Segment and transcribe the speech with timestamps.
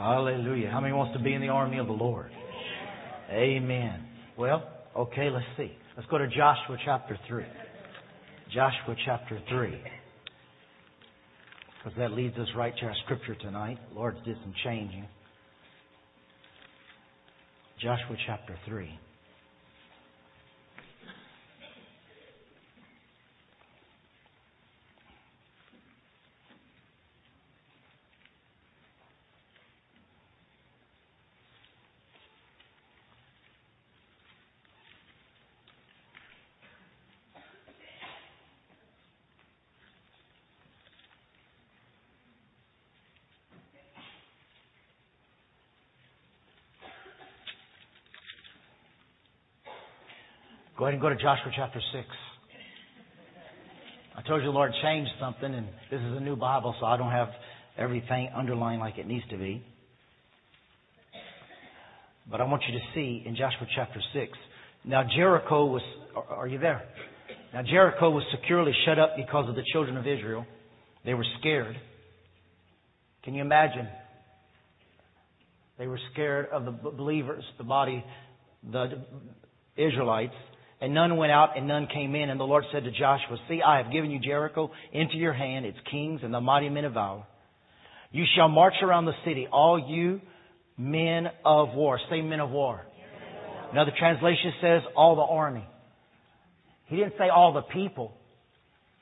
[0.00, 0.70] Hallelujah.
[0.70, 2.30] How many wants to be in the army of the Lord?
[3.30, 4.06] Amen.
[4.38, 5.70] Well, okay, let's see.
[5.94, 7.44] Let's go to Joshua chapter 3.
[8.50, 9.78] Joshua chapter 3.
[11.84, 13.76] Because that leads us right to our scripture tonight.
[13.92, 15.06] The Lord did some changing.
[17.78, 18.98] Joshua chapter 3.
[50.90, 52.08] Ahead and go to Joshua chapter 6.
[54.16, 56.96] I told you the Lord changed something, and this is a new Bible, so I
[56.96, 57.28] don't have
[57.78, 59.64] everything underlined like it needs to be.
[62.28, 64.32] But I want you to see in Joshua chapter 6.
[64.84, 65.82] Now Jericho was,
[66.28, 66.82] are you there?
[67.54, 70.44] Now Jericho was securely shut up because of the children of Israel.
[71.04, 71.76] They were scared.
[73.22, 73.86] Can you imagine?
[75.78, 78.04] They were scared of the believers, the body,
[78.68, 79.04] the
[79.76, 80.34] Israelites
[80.80, 82.30] and none went out and none came in.
[82.30, 85.66] And the Lord said to Joshua, See, I have given you Jericho into your hand,
[85.66, 87.24] its kings and the mighty men of valor.
[88.12, 90.20] You shall march around the city, all you
[90.76, 92.00] men of war.
[92.10, 92.86] Say men of war.
[93.72, 95.64] Another translation says all the army.
[96.86, 98.16] He didn't say all the people.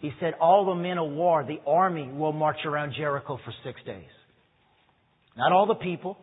[0.00, 3.80] He said all the men of war, the army will march around Jericho for six
[3.86, 4.04] days.
[5.36, 6.18] Not all the people,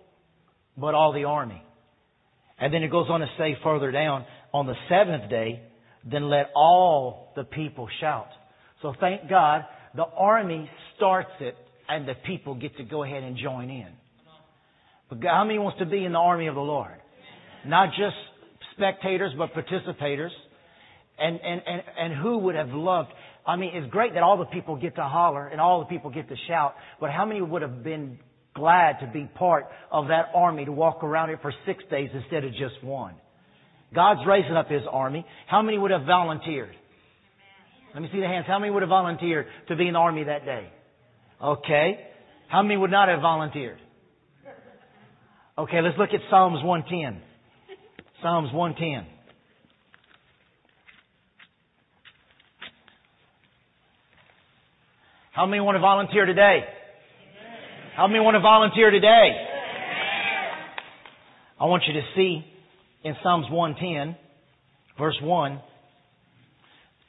[0.77, 1.61] but all the army.
[2.59, 4.25] And then it goes on to say further down,
[4.55, 5.61] on the seventh day,
[6.09, 8.29] then let all the people shout.
[8.81, 11.55] So thank God, the army starts it
[11.89, 13.89] and the people get to go ahead and join in.
[15.09, 16.95] But how many wants to be in the army of the Lord?
[17.65, 18.15] Not just
[18.77, 20.31] spectators, but participators.
[21.19, 23.09] And, and, and, and who would have loved,
[23.45, 26.11] I mean, it's great that all the people get to holler and all the people
[26.11, 28.19] get to shout, but how many would have been
[28.53, 32.45] glad to be part of that army to walk around it for six days instead
[32.45, 33.15] of just one?
[33.93, 35.25] God's raising up His army.
[35.47, 36.75] How many would have volunteered?
[37.93, 38.45] Let me see the hands.
[38.47, 40.69] How many would have volunteered to be in the army that day?
[41.41, 41.99] Okay.
[42.49, 43.79] How many would not have volunteered?
[45.57, 47.21] Okay, let's look at Psalms 110.
[48.21, 49.07] Psalms 110.
[55.31, 56.61] How many want to volunteer today?
[57.95, 59.31] How many want to volunteer today?
[61.59, 62.43] I want you to see
[63.05, 64.17] in Psalms 110,
[64.97, 65.61] verse 1,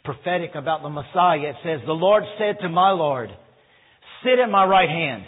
[0.05, 3.31] prophetic about the Messiah, it says, The Lord said to my Lord,
[4.23, 5.25] Sit at my right hand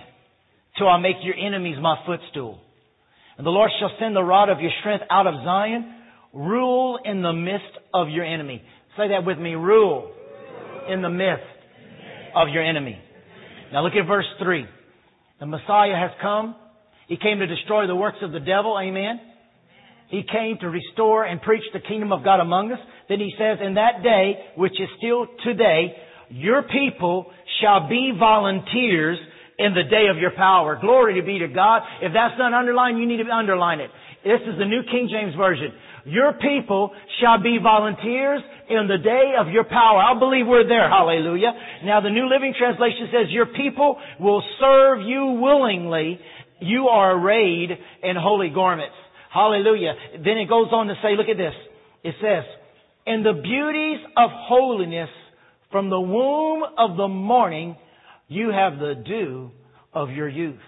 [0.76, 2.60] till I make your enemies my footstool.
[3.38, 5.94] And the Lord shall send the rod of your strength out of Zion,
[6.34, 8.60] rule in the midst of your enemy.
[8.98, 10.12] Say that with me, rule
[10.90, 11.46] in the midst
[12.36, 13.00] of your enemy.
[13.72, 14.66] Now look at verse 3.
[15.40, 16.56] The Messiah has come.
[17.06, 18.78] He came to destroy the works of the devil.
[18.78, 19.20] Amen.
[20.08, 22.78] He came to restore and preach the kingdom of God among us.
[23.08, 25.94] Then he says, in that day, which is still today,
[26.30, 27.26] your people
[27.60, 29.18] shall be volunteers
[29.58, 30.78] in the day of your power.
[30.80, 31.82] Glory to be to God.
[32.00, 33.90] If that's not underlined, you need to underline it.
[34.24, 35.72] This is the New King James Version.
[36.04, 38.40] Your people shall be volunteers
[38.70, 40.00] in the day of your power.
[40.00, 40.88] I believe we're there.
[40.88, 41.52] Hallelujah.
[41.84, 46.18] Now the New Living Translation says, your people will serve you willingly.
[46.60, 47.70] You are arrayed
[48.02, 48.94] in holy garments.
[49.32, 49.94] Hallelujah.
[50.12, 51.54] Then it goes on to say, look at this.
[52.02, 52.44] It says,
[53.06, 55.10] in the beauties of holiness
[55.70, 57.76] from the womb of the morning,
[58.28, 59.50] you have the dew
[59.92, 60.60] of your youth.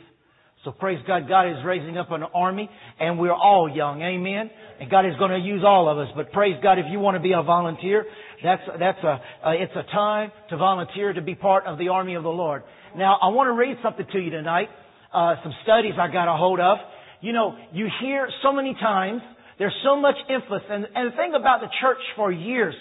[0.65, 2.69] So praise God, God is raising up an army
[2.99, 4.03] and we're all young.
[4.03, 4.51] Amen.
[4.79, 6.09] And God is going to use all of us.
[6.15, 8.05] But praise God, if you want to be a volunteer,
[8.43, 12.15] that's, that's a, uh, it's a time to volunteer to be part of the army
[12.15, 12.63] of the Lord.
[12.95, 14.69] Now, I want to read something to you tonight.
[15.15, 16.77] Uh, some studies I got a hold of
[17.21, 19.23] you know, you hear so many times,
[19.59, 20.67] there's so much emphasis.
[20.71, 22.75] And, and the thing about the church for years,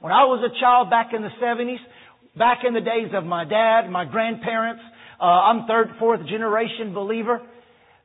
[0.00, 1.78] when I was a child back in the 70s,
[2.36, 4.82] back in the days of my dad, my grandparents,
[5.20, 7.40] uh, I'm third, fourth generation believer.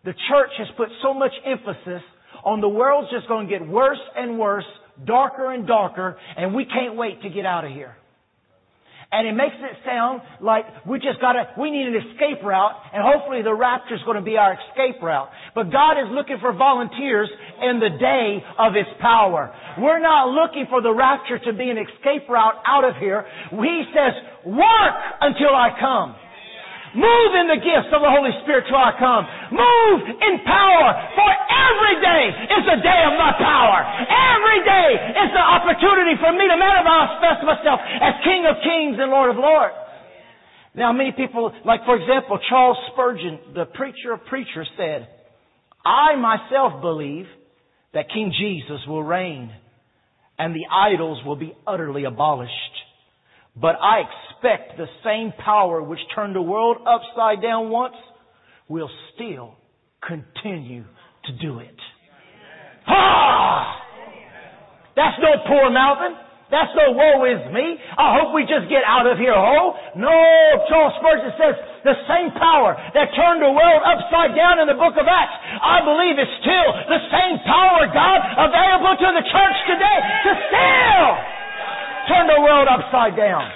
[0.05, 2.03] The church has put so much emphasis
[2.45, 4.65] on the world's just going to get worse and worse,
[5.05, 7.95] darker and darker, and we can't wait to get out of here.
[9.11, 13.01] And it makes it sound like we just gotta, we need an escape route, and
[13.01, 15.29] hopefully the rapture is to be our escape route.
[15.55, 17.27] But God is looking for volunteers
[17.57, 19.49] in the day of His power.
[19.81, 23.25] We're not looking for the rapture to be an escape route out of here.
[23.49, 24.13] He says,
[24.45, 26.15] work until I come.
[26.97, 29.23] Move in the gifts of the Holy Spirit till I come.
[29.53, 30.89] Move in power.
[31.13, 32.23] For every day
[32.57, 33.79] is a day of my power.
[34.09, 34.89] Every day
[35.21, 39.37] is the opportunity for me to manifest myself as King of Kings and Lord of
[39.37, 39.77] Lords.
[40.73, 45.07] Now many people, like for example, Charles Spurgeon, the preacher of preachers said,
[45.85, 47.25] I myself believe
[47.93, 49.51] that King Jesus will reign
[50.37, 52.53] and the idols will be utterly abolished.
[53.55, 57.95] But I expect the same power which turned the world upside down once
[58.67, 59.55] will still
[60.05, 60.85] continue
[61.25, 61.75] to do it.
[62.87, 63.81] Ah!
[64.95, 66.15] That's no poor mouthing.
[66.49, 67.77] That's no woe is me.
[67.93, 69.77] I hope we just get out of here whole.
[69.93, 70.09] No,
[70.65, 71.55] Charles Spurgeon says
[71.85, 75.85] the same power that turned the world upside down in the book of Acts, I
[75.85, 78.19] believe is still the same power, God,
[78.49, 81.38] available to the church today to still
[82.09, 83.51] turn the world upside down.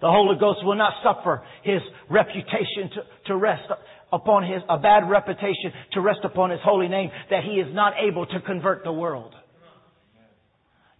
[0.00, 3.68] The Holy Ghost will not suffer his reputation to, to rest
[4.12, 7.92] upon his, a bad reputation to rest upon his holy name that he is not
[8.00, 9.34] able to convert the world.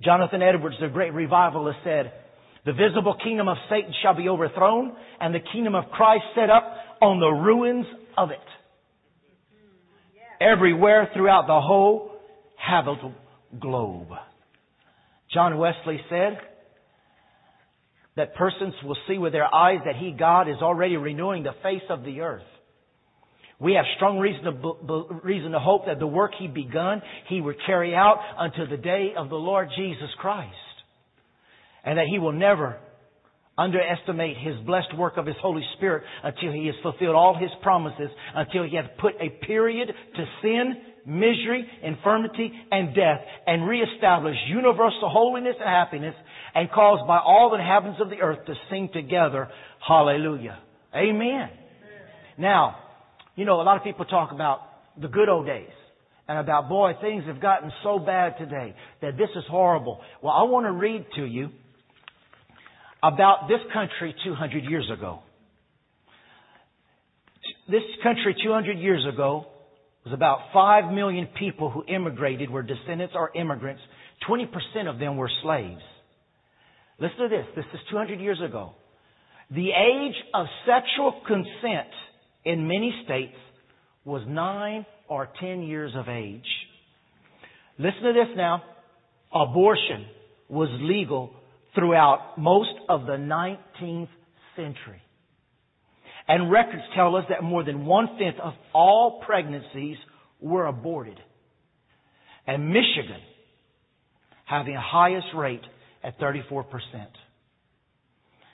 [0.02, 2.12] Jonathan Edwards, the great revivalist, said,
[2.66, 6.64] The visible kingdom of Satan shall be overthrown, and the kingdom of Christ set up
[7.02, 8.38] on the ruins of it.
[10.40, 12.12] Everywhere throughout the whole
[12.56, 13.14] habitable
[13.58, 14.08] globe.
[15.32, 16.38] John Wesley said
[18.16, 21.82] that persons will see with their eyes that He, God, is already renewing the face
[21.88, 22.42] of the earth.
[23.60, 27.54] We have strong reason to, reason to hope that the work He begun, He will
[27.66, 30.54] carry out until the day of the Lord Jesus Christ.
[31.84, 32.78] And that He will never
[33.56, 38.08] underestimate His blessed work of His Holy Spirit until He has fulfilled all His promises,
[38.34, 40.74] until He has put a period to sin,
[41.06, 46.14] misery, infirmity, and death, and reestablish universal holiness and happiness,
[46.54, 49.48] and caused by all the inhabitants of the earth to sing together,
[49.86, 50.58] Hallelujah.
[50.94, 51.48] Amen.
[52.38, 52.76] Now,
[53.36, 54.60] you know, a lot of people talk about
[55.00, 55.70] the good old days
[56.28, 60.00] and about, boy, things have gotten so bad today that this is horrible.
[60.22, 61.48] Well, I want to read to you
[63.02, 65.20] about this country 200 years ago.
[67.68, 69.46] This country 200 years ago
[70.04, 73.82] was about 5 million people who immigrated, were descendants or immigrants.
[74.28, 74.46] 20%
[74.88, 75.82] of them were slaves.
[76.98, 77.46] Listen to this.
[77.56, 78.72] This is 200 years ago.
[79.50, 81.88] The age of sexual consent
[82.44, 83.36] in many states
[84.04, 86.46] was nine or ten years of age.
[87.78, 88.62] Listen to this now.
[89.32, 90.06] Abortion
[90.48, 91.30] was legal
[91.74, 94.08] throughout most of the 19th
[94.56, 95.02] century.
[96.30, 99.96] And records tell us that more than one fifth of all pregnancies
[100.40, 101.18] were aborted.
[102.46, 103.20] And Michigan
[104.44, 105.64] having the highest rate
[106.04, 106.64] at 34%.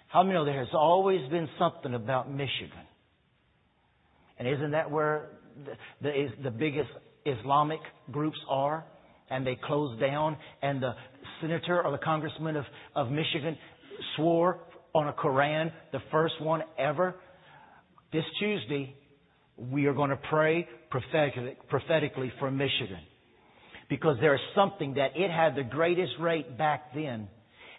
[0.08, 2.86] How many know there has always been something about Michigan?
[4.38, 5.26] And isn't that where
[5.66, 6.88] the, the, the biggest
[7.26, 7.80] Islamic
[8.10, 8.86] groups are?
[9.28, 10.94] And they closed down, and the
[11.42, 12.64] senator or the congressman of,
[12.94, 13.58] of Michigan
[14.16, 14.60] swore
[14.94, 17.16] on a Koran, the first one ever.
[18.12, 18.94] This Tuesday,
[19.56, 23.00] we are going to pray prophetically, for Michigan.
[23.88, 27.28] Because there is something that it had the greatest rate back then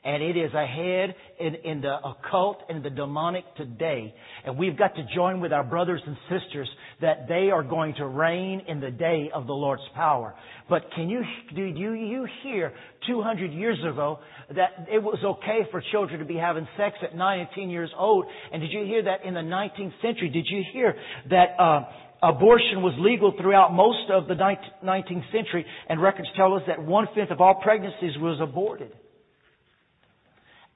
[0.07, 4.13] and it is ahead in, in the occult and the demonic today.
[4.45, 6.69] And we've got to join with our brothers and sisters
[7.01, 10.33] that they are going to reign in the day of the Lord's power.
[10.69, 11.23] But can you,
[11.53, 12.71] did you, you hear
[13.05, 14.19] 200 years ago
[14.55, 17.91] that it was okay for children to be having sex at 9 and 10 years
[17.97, 18.27] old?
[18.53, 20.29] And did you hear that in the 19th century?
[20.29, 20.95] Did you hear
[21.31, 21.81] that, uh,
[22.23, 27.07] abortion was legal throughout most of the 19th century, and records tell us that one
[27.13, 28.91] fifth of all pregnancies was aborted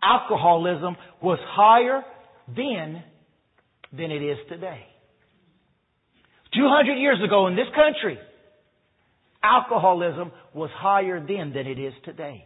[0.01, 2.03] alcoholism was higher
[2.47, 3.03] then
[3.91, 4.85] than it is today.
[6.53, 8.17] 200 years ago in this country,
[9.43, 12.45] alcoholism was higher then than it is today.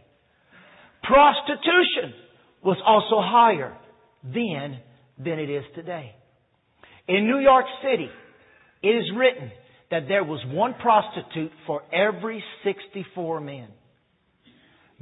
[1.02, 2.14] Prostitution
[2.62, 3.76] was also higher
[4.22, 4.80] then
[5.18, 6.14] than it is today.
[7.08, 8.08] In New York City,
[8.82, 9.50] it is written
[9.90, 13.68] that there was one prostitute for every 64 men.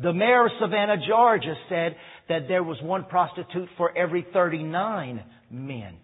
[0.03, 1.97] The mayor of Savannah, Georgia said
[2.29, 5.97] that there was one prostitute for every 39 men.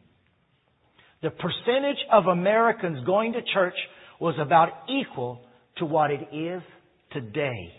[1.22, 3.74] The percentage of Americans going to church
[4.20, 5.42] was about equal
[5.78, 6.62] to what it is
[7.12, 7.72] today.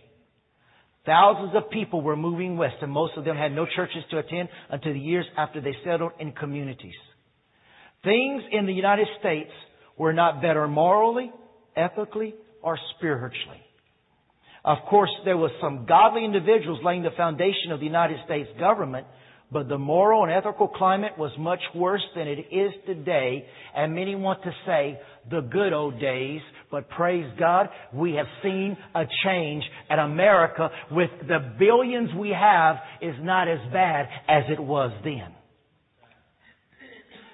[1.06, 4.50] Thousands of people were moving west, and most of them had no churches to attend
[4.70, 6.94] until the years after they settled in communities.
[8.03, 9.51] Things in the United States
[9.98, 11.32] were not better morally,
[11.75, 13.62] ethically, or spiritually.
[14.63, 19.08] Of course, there was some godly individuals laying the foundation of the United States government,
[19.51, 24.15] But the moral and ethical climate was much worse than it is today, and many
[24.15, 24.98] want to say
[25.30, 26.39] the good old days,
[26.72, 32.77] but praise God, we have seen a change, and America, with the billions we have,
[33.01, 35.36] is not as bad as it was then.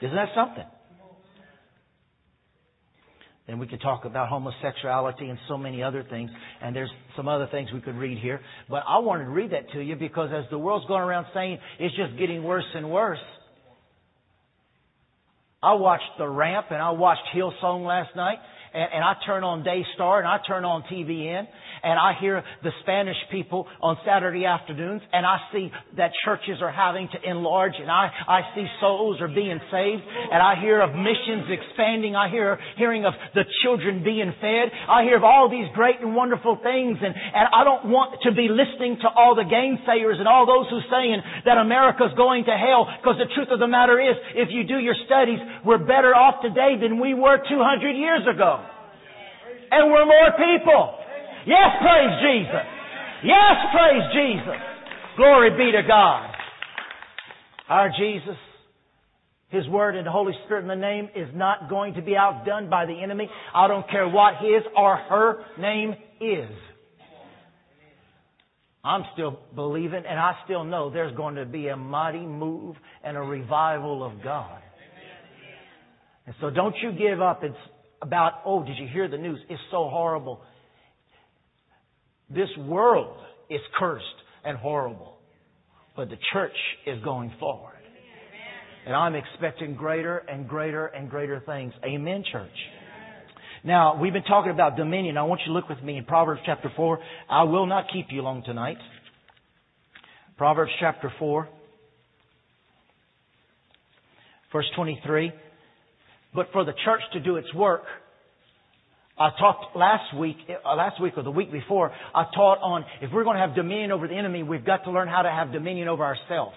[0.02, 0.66] Isn't that something?
[3.48, 6.30] And we could talk about homosexuality and so many other things.
[6.62, 8.42] And there's some other things we could read here.
[8.70, 11.58] But I wanted to read that to you because as the world's going around saying
[11.80, 13.20] it's just getting worse and worse,
[15.64, 18.38] I watched The Ramp and I watched Hillsong last night
[18.74, 21.48] and, and I turn on Daystar and I turn on TBN
[21.84, 26.72] and I hear the Spanish people on Saturday afternoons and I see that churches are
[26.72, 30.96] having to enlarge and I, I see souls are being saved and I hear of
[30.96, 32.16] missions expanding.
[32.16, 34.72] I hear hearing of the children being fed.
[34.90, 38.32] I hear of all these great and wonderful things and, and I don't want to
[38.32, 42.56] be listening to all the gainsayers and all those who saying that America's going to
[42.56, 46.14] hell because the truth of the matter is if you do your studies, we're better
[46.16, 48.64] off today than we were 200 years ago.
[49.72, 50.97] And we're more people.
[51.48, 52.66] Yes, praise Jesus.
[53.24, 54.60] Yes, praise Jesus.
[55.16, 56.30] Glory be to God.
[57.70, 58.36] Our Jesus,
[59.48, 62.70] His Word and the Holy Spirit in the name is not going to be outdone
[62.70, 63.30] by the enemy.
[63.56, 66.50] I don't care what his or her name is.
[68.84, 72.76] I'm still believing and I still know there's going to be a mighty move
[73.06, 74.60] and a revival of God.
[76.26, 77.42] And so don't you give up.
[77.44, 77.56] It's
[78.02, 79.40] about, oh, did you hear the news?
[79.50, 80.42] It's so horrible.
[82.30, 83.18] This world
[83.50, 84.06] is cursed
[84.44, 85.18] and horrible,
[85.96, 86.56] but the church
[86.86, 87.74] is going forward.
[88.86, 91.74] And I'm expecting greater and greater and greater things.
[91.86, 92.50] Amen, church.
[93.64, 95.18] Now, we've been talking about dominion.
[95.18, 97.00] I want you to look with me in Proverbs chapter 4.
[97.30, 98.78] I will not keep you long tonight.
[100.38, 101.50] Proverbs chapter 4,
[104.54, 105.32] verse 23.
[106.34, 107.84] But for the church to do its work,
[109.20, 113.12] I talked last week, uh, last week or the week before, I taught on if
[113.12, 115.52] we're going to have dominion over the enemy, we've got to learn how to have
[115.52, 116.56] dominion over ourselves.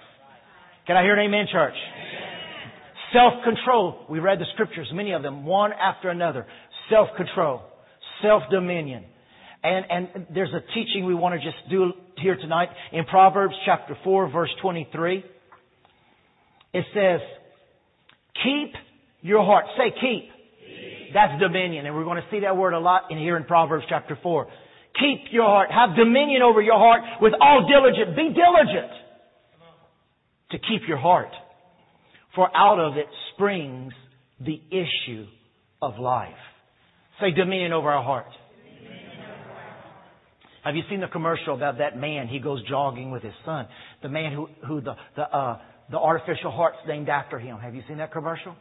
[0.86, 1.74] Can I hear an amen, church?
[3.14, 4.06] Self-control.
[4.10, 6.46] We read the scriptures, many of them, one after another.
[6.90, 7.62] Self-control.
[8.22, 9.06] Self-dominion.
[9.62, 13.96] And, and there's a teaching we want to just do here tonight in Proverbs chapter
[14.04, 15.24] 4 verse 23.
[16.72, 17.20] It says,
[18.42, 18.74] keep
[19.22, 19.64] your heart.
[19.78, 20.39] Say keep.
[21.12, 21.86] That's dominion.
[21.86, 24.46] And we're going to see that word a lot in here in Proverbs chapter 4.
[24.98, 25.70] Keep your heart.
[25.70, 28.16] Have dominion over your heart with all diligence.
[28.16, 28.92] Be diligent
[30.50, 31.30] to keep your heart.
[32.34, 33.92] For out of it springs
[34.40, 35.26] the issue
[35.82, 36.30] of life.
[37.20, 38.26] Say dominion over our heart.
[40.64, 42.28] Have you seen the commercial about that man?
[42.28, 43.66] He goes jogging with his son.
[44.02, 45.58] The man who, who the, the, uh,
[45.90, 47.58] the artificial heart's named after him.
[47.58, 48.54] Have you seen that commercial?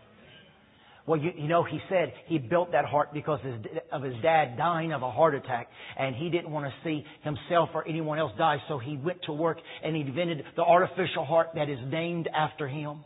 [1.09, 3.55] Well, you, you know, he said he built that heart because his,
[3.91, 7.69] of his dad dying of a heart attack, and he didn't want to see himself
[7.73, 11.47] or anyone else die, so he went to work and he invented the artificial heart
[11.55, 12.99] that is named after him.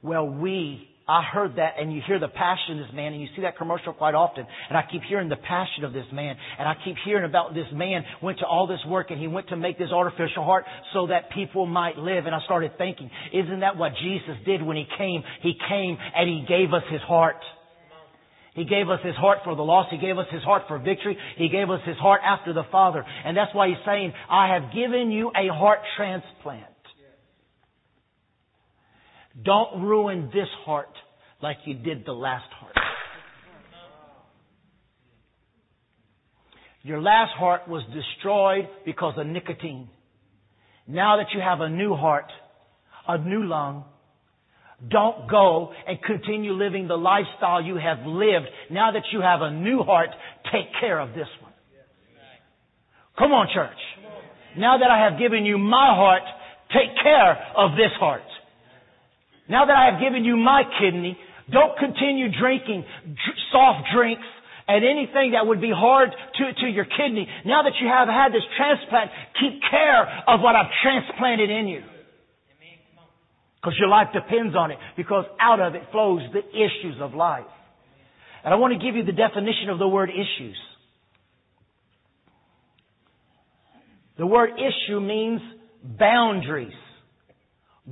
[0.00, 3.28] Well, we I heard that and you hear the passion of this man and you
[3.36, 4.46] see that commercial quite often.
[4.70, 6.36] And I keep hearing the passion of this man.
[6.58, 9.50] And I keep hearing about this man went to all this work and he went
[9.50, 10.64] to make this artificial heart
[10.94, 12.24] so that people might live.
[12.24, 15.22] And I started thinking, isn't that what Jesus did when he came?
[15.42, 17.36] He came and he gave us his heart.
[18.54, 19.88] He gave us his heart for the lost.
[19.90, 21.18] He gave us his heart for victory.
[21.36, 23.04] He gave us his heart after the Father.
[23.26, 26.71] And that's why he's saying, I have given you a heart transplant.
[29.40, 30.90] Don't ruin this heart
[31.42, 32.74] like you did the last heart.
[36.82, 39.88] Your last heart was destroyed because of nicotine.
[40.86, 42.26] Now that you have a new heart,
[43.06, 43.84] a new lung,
[44.90, 48.46] don't go and continue living the lifestyle you have lived.
[48.70, 50.10] Now that you have a new heart,
[50.52, 51.52] take care of this one.
[53.16, 53.78] Come on, church.
[54.58, 56.22] Now that I have given you my heart,
[56.70, 58.22] take care of this heart.
[59.48, 61.18] Now that I have given you my kidney,
[61.50, 62.84] don't continue drinking
[63.50, 64.26] soft drinks
[64.68, 67.26] and anything that would be hard to, to your kidney.
[67.44, 71.82] Now that you have had this transplant, keep care of what I've transplanted in you.
[73.60, 74.78] Because your life depends on it.
[74.96, 77.46] Because out of it flows the issues of life.
[78.44, 80.56] And I want to give you the definition of the word issues.
[84.18, 85.40] The word issue means
[85.82, 86.72] boundaries.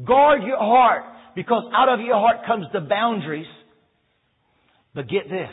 [0.04, 3.46] Guard your heart because out of your heart comes the boundaries.
[4.94, 5.50] But get this.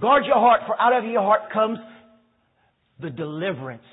[0.00, 1.78] Guard your heart, for out of your heart comes
[3.00, 3.84] the deliverances.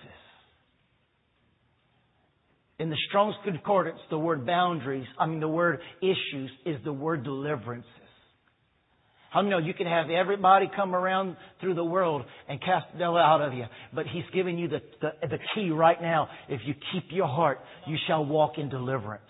[2.80, 7.24] In the Strong's Concordance, the word boundaries, I mean the word issues, is the word
[7.24, 7.86] deliverances.
[9.30, 13.18] How many know you can have everybody come around through the world and cast devil
[13.18, 16.28] out of you, but He's giving you the, the, the key right now.
[16.50, 19.24] If you keep your heart, you shall walk in deliverance.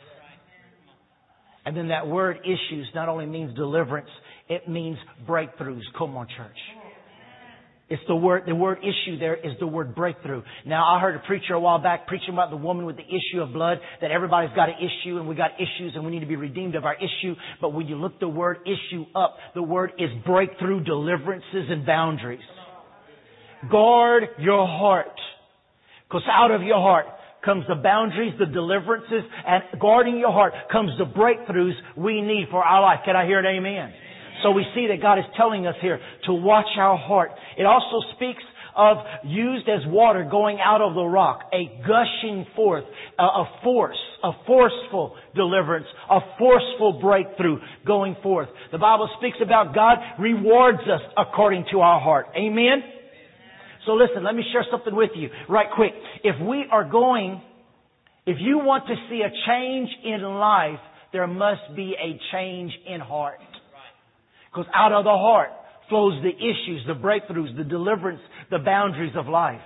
[1.66, 4.10] And then that word issues not only means deliverance,
[4.50, 5.82] it means breakthroughs.
[5.98, 6.58] Come on, church.
[7.92, 10.44] It's the word, the word issue there is the word breakthrough.
[10.66, 13.42] Now, I heard a preacher a while back preaching about the woman with the issue
[13.42, 16.26] of blood, that everybody's got an issue and we got issues and we need to
[16.26, 17.36] be redeemed of our issue.
[17.60, 22.40] But when you look the word issue up, the word is breakthrough, deliverances, and boundaries.
[23.70, 25.20] Guard your heart.
[26.08, 27.08] Because out of your heart
[27.44, 32.64] comes the boundaries, the deliverances, and guarding your heart comes the breakthroughs we need for
[32.64, 33.00] our life.
[33.06, 33.94] Can I hear an amen?
[34.44, 37.32] So we see that God is telling us here to watch our heart.
[37.58, 38.42] It also speaks
[38.76, 42.86] of used as water going out of the rock, a gushing forth,
[43.20, 48.48] a, a force, a forceful deliverance, a forceful breakthrough going forth.
[48.72, 52.28] The Bible speaks about God rewards us according to our heart.
[52.36, 53.01] Amen?
[53.86, 55.94] So listen, let me share something with you right quick.
[56.24, 57.42] If we are going,
[58.26, 60.80] if you want to see a change in life,
[61.12, 63.40] there must be a change in heart.
[64.52, 65.50] Because out of the heart
[65.90, 69.62] flows the issues, the breakthroughs, the deliverance, the boundaries of life.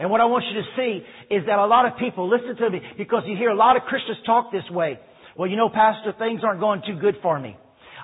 [0.00, 2.70] And what I want you to see is that a lot of people, listen to
[2.70, 4.98] me, because you hear a lot of Christians talk this way.
[5.36, 7.56] Well, you know, Pastor, things aren't going too good for me.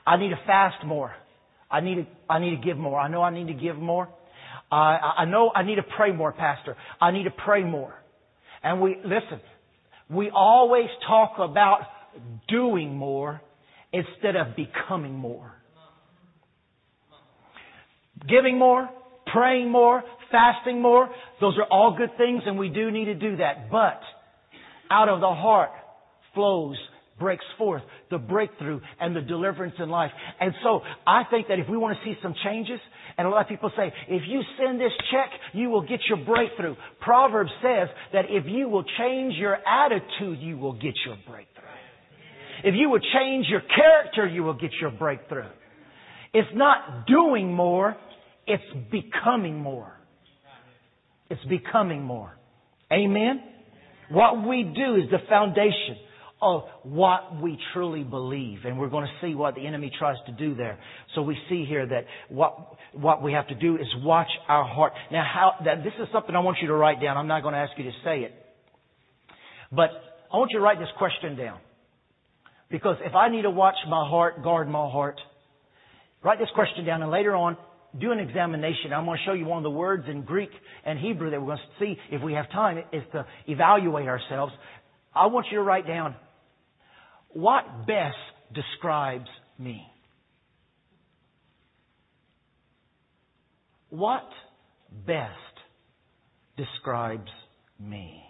[0.07, 1.12] I need to fast more.
[1.71, 2.99] I need to, I need to give more.
[2.99, 4.09] I know I need to give more.
[4.75, 6.76] I, I know I need to pray more, Pastor.
[7.00, 7.95] I need to pray more.
[8.62, 9.40] And we, listen,
[10.11, 11.83] we always talk about
[12.49, 13.40] doing more
[13.93, 15.52] instead of becoming more.
[18.28, 18.88] Giving more,
[19.33, 20.02] praying more,
[20.33, 21.09] fasting more,
[21.40, 23.71] those are all good things and we do need to do that.
[23.71, 24.00] But
[24.90, 25.71] out of the heart
[26.35, 26.76] flows,
[27.18, 30.11] breaks forth the breakthrough and the deliverance in life.
[30.40, 32.81] And so I think that if we want to see some changes,
[33.16, 36.18] and a lot of people say, if you send this check, you will get your
[36.24, 36.74] breakthrough.
[37.00, 41.64] Proverbs says that if you will change your attitude, you will get your breakthrough.
[42.64, 45.48] If you will change your character, you will get your breakthrough.
[46.33, 47.96] It's not doing more,
[48.46, 49.92] it's becoming more.
[51.31, 52.37] It's becoming more.
[52.92, 53.42] Amen?
[54.11, 55.96] What we do is the foundation
[56.42, 58.61] of what we truly believe.
[58.64, 60.79] And we're going to see what the enemy tries to do there.
[61.14, 64.92] So we see here that what, what we have to do is watch our heart.
[65.11, 67.16] Now, how, that, this is something I want you to write down.
[67.16, 68.35] I'm not going to ask you to say it.
[69.70, 69.90] But
[70.33, 71.59] I want you to write this question down.
[72.70, 75.20] Because if I need to watch my heart, guard my heart,
[76.23, 77.57] write this question down and later on,
[78.01, 78.92] do an examination.
[78.92, 80.51] I'm going to show you one of the words in Greek
[80.85, 84.53] and Hebrew that we're going to see if we have time is to evaluate ourselves.
[85.14, 86.16] I want you to write down
[87.35, 88.16] what best
[88.55, 89.87] describes me?
[93.90, 94.29] What
[95.07, 95.31] best
[96.57, 97.31] describes
[97.79, 98.23] me?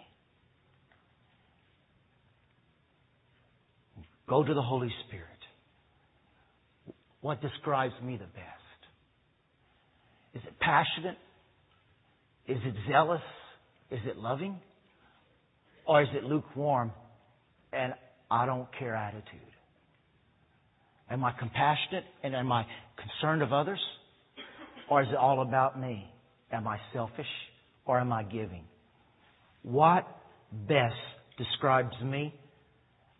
[4.27, 5.25] Go to the Holy Spirit.
[7.21, 8.45] What describes me the best?
[10.33, 11.17] Is it passionate?
[12.47, 13.21] Is it zealous?
[13.91, 14.57] Is it loving?
[15.87, 16.91] Or is it lukewarm
[17.71, 17.93] and
[18.29, 19.41] I don't care attitude?
[21.09, 22.65] Am I compassionate and am I
[22.97, 23.79] concerned of others?
[24.89, 26.05] Or is it all about me?
[26.51, 27.25] Am I selfish
[27.85, 28.65] or am I giving?
[29.63, 30.07] What
[30.51, 30.95] best
[31.37, 32.33] describes me?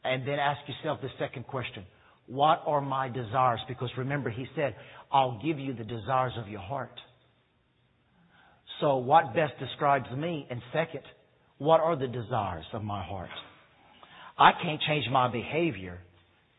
[0.04, 1.84] And then ask yourself the second question.
[2.28, 3.60] What are my desires?
[3.68, 4.76] Because remember, he said,
[5.12, 7.00] I'll give you the desires of your heart.
[8.82, 10.48] So what best describes me?
[10.50, 11.04] And second,
[11.58, 13.30] what are the desires of my heart?
[14.38, 16.00] I can't change my behavior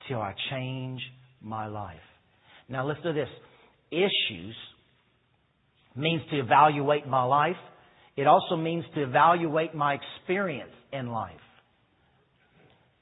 [0.09, 1.01] till I change
[1.43, 1.97] my life.
[2.69, 3.29] Now listen to this.
[3.91, 4.55] Issues
[5.95, 7.57] means to evaluate my life.
[8.17, 11.35] It also means to evaluate my experience in life.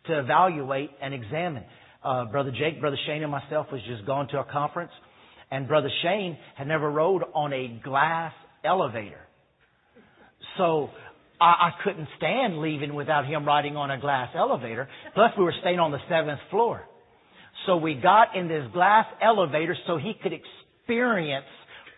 [0.06, 1.64] To evaluate and examine.
[2.02, 4.90] Uh, Brother Jake, Brother Shane, and myself was just gone to a conference,
[5.50, 8.32] and Brother Shane had never rode on a glass
[8.64, 9.20] elevator.
[10.58, 10.90] So
[11.40, 14.88] I, I couldn't stand leaving without him riding on a glass elevator.
[15.14, 16.82] Plus, we were staying on the seventh floor.
[17.66, 21.46] So we got in this glass elevator so he could experience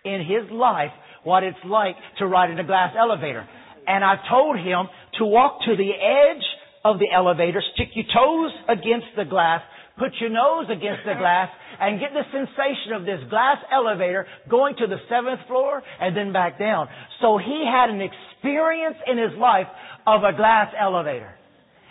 [0.05, 0.93] in his life
[1.25, 3.47] what it's like to ride in a glass elevator.
[3.87, 4.87] And I told him
[5.19, 6.45] to walk to the edge
[6.85, 9.61] of the elevator, stick your toes against the glass,
[9.99, 11.49] put your nose against the glass,
[11.81, 16.33] and get the sensation of this glass elevator going to the seventh floor and then
[16.33, 16.89] back down.
[17.21, 19.67] So he had an experience in his life
[20.07, 21.37] of a glass elevator.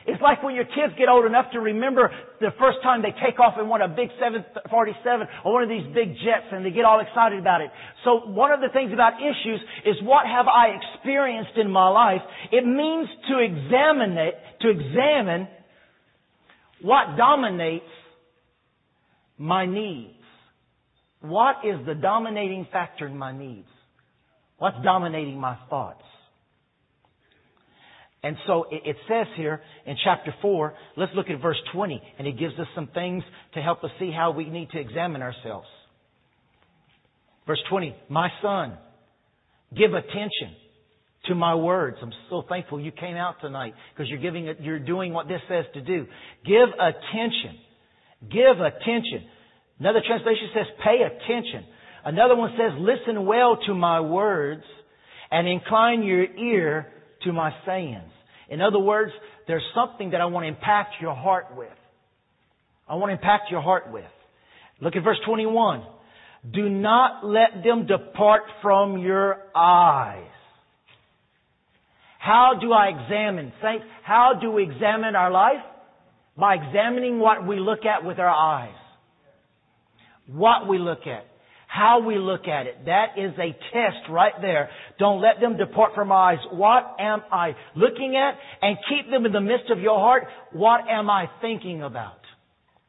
[0.05, 3.39] It's like when your kids get old enough to remember the first time they take
[3.39, 6.69] off in one of a big 747 or one of these big jets and they
[6.69, 7.73] get all excited about it.
[8.05, 12.21] So one of the things about issues is what have I experienced in my life?
[12.51, 15.49] It means to examine it, to examine
[16.85, 17.85] what dominates
[19.39, 20.13] my needs.
[21.19, 23.67] What is the dominating factor in my needs?
[24.59, 26.03] What's dominating my thoughts?
[28.21, 32.37] And so it says here in chapter 4, let's look at verse 20, and it
[32.37, 33.23] gives us some things
[33.55, 35.67] to help us see how we need to examine ourselves.
[37.47, 38.77] Verse 20, my son,
[39.75, 40.55] give attention
[41.27, 41.97] to my words.
[42.01, 45.41] I'm so thankful you came out tonight because you're giving it, you're doing what this
[45.47, 46.05] says to do.
[46.45, 47.59] Give attention.
[48.31, 49.27] Give attention.
[49.79, 51.65] Another translation says pay attention.
[52.05, 54.63] Another one says listen well to my words
[55.31, 56.87] and incline your ear
[57.23, 58.11] to my sayings.
[58.49, 59.11] In other words,
[59.47, 61.69] there's something that I want to impact your heart with.
[62.87, 64.05] I want to impact your heart with.
[64.79, 65.83] Look at verse 21.
[66.53, 70.27] Do not let them depart from your eyes.
[72.25, 73.53] How do I examine?
[73.61, 75.63] Saints, how do we examine our life?
[76.37, 78.75] By examining what we look at with our eyes.
[80.27, 81.25] What we look at
[81.75, 82.85] how we look at it.
[82.85, 84.69] That is a test right there.
[84.97, 86.39] Don't let them depart from our eyes.
[86.51, 88.39] What am I looking at?
[88.61, 90.23] And keep them in the midst of your heart.
[90.53, 92.19] What am I thinking about?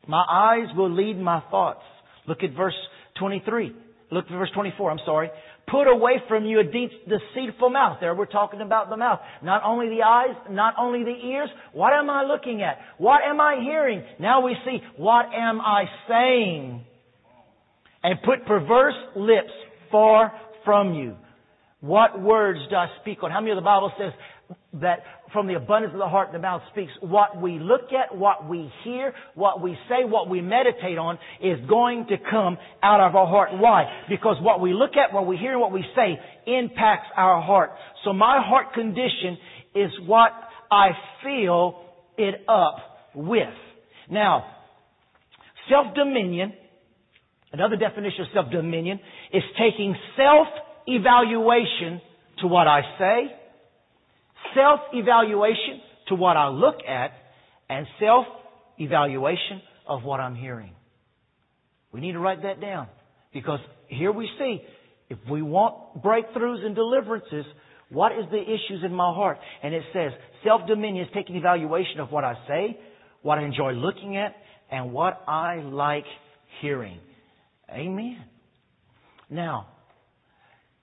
[0.06, 1.82] My eyes will lead my thoughts.
[2.28, 2.76] Look at verse
[3.18, 3.74] 23.
[4.10, 5.30] Look at verse 24, I'm sorry.
[5.68, 7.98] Put away from you a deceitful mouth.
[8.00, 9.18] There we're talking about the mouth.
[9.42, 11.48] Not only the eyes, not only the ears.
[11.72, 12.78] What am I looking at?
[12.98, 14.04] What am I hearing?
[14.20, 16.84] Now we see, what am I saying?
[18.06, 19.50] and put perverse lips
[19.90, 20.32] far
[20.64, 21.16] from you.
[21.80, 23.32] What words do I speak on?
[23.32, 24.12] How many of the Bible says
[24.74, 25.00] that
[25.36, 26.90] from the abundance of the heart the mouth speaks?
[27.00, 31.58] What we look at, what we hear, what we say, what we meditate on is
[31.68, 33.50] going to come out of our heart.
[33.52, 33.84] Why?
[34.08, 36.18] Because what we look at, what we hear, and what we say
[36.50, 37.72] impacts our heart.
[38.04, 39.36] So my heart condition
[39.74, 40.32] is what
[40.70, 40.88] I
[41.22, 41.82] fill
[42.16, 42.76] it up
[43.14, 43.54] with.
[44.10, 44.46] Now,
[45.68, 46.54] self-dominion
[47.52, 49.00] Another definition of self-dominion
[49.32, 52.02] is taking self-evaluation
[52.40, 53.32] to what I say,
[54.54, 57.12] self-evaluation to what I look at,
[57.68, 60.72] and self-evaluation of what I'm hearing.
[61.92, 62.88] We need to write that down
[63.32, 64.60] because here we see
[65.08, 67.44] if we want breakthroughs and deliverances,
[67.90, 69.38] what is the issues in my heart?
[69.62, 70.12] And it says
[70.44, 72.78] self-dominion is taking evaluation of what I say,
[73.22, 74.34] what I enjoy looking at,
[74.70, 76.04] and what I like
[76.60, 76.98] hearing.
[77.70, 78.24] Amen.
[79.30, 79.68] Now,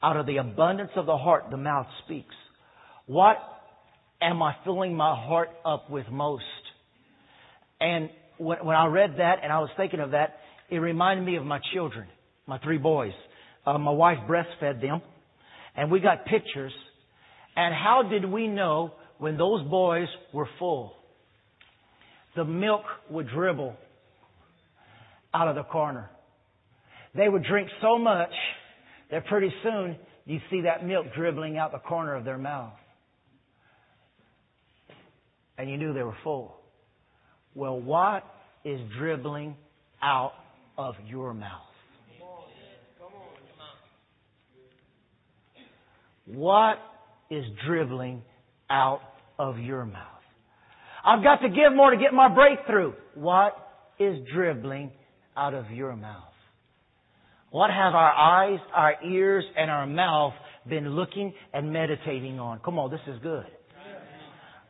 [0.01, 2.35] out of the abundance of the heart, the mouth speaks.
[3.05, 3.37] What
[4.23, 6.43] am I filling my heart up with most?
[7.79, 10.37] And when, when I read that and I was thinking of that,
[10.69, 12.07] it reminded me of my children,
[12.47, 13.13] my three boys.
[13.65, 15.01] Uh, my wife breastfed them,
[15.75, 16.73] and we got pictures.
[17.55, 20.93] And how did we know when those boys were full?
[22.35, 23.75] The milk would dribble
[25.33, 26.09] out of the corner.
[27.15, 28.31] They would drink so much
[29.11, 32.73] that pretty soon you'd see that milk dribbling out the corner of their mouth.
[35.57, 36.55] And you knew they were full.
[37.55, 38.23] Well, what
[38.65, 39.55] is dribbling
[40.01, 40.33] out
[40.77, 41.61] of your mouth?
[46.25, 46.77] What
[47.29, 48.21] is dribbling
[48.69, 49.01] out
[49.37, 50.07] of your mouth?
[51.05, 52.93] I've got to give more to get my breakthrough.
[53.15, 53.53] What
[53.99, 54.91] is dribbling
[55.35, 56.23] out of your mouth?
[57.49, 60.33] What have our eyes, our ears, and our mouth
[60.67, 62.59] been looking and meditating on?
[62.65, 63.45] Come on, this is good.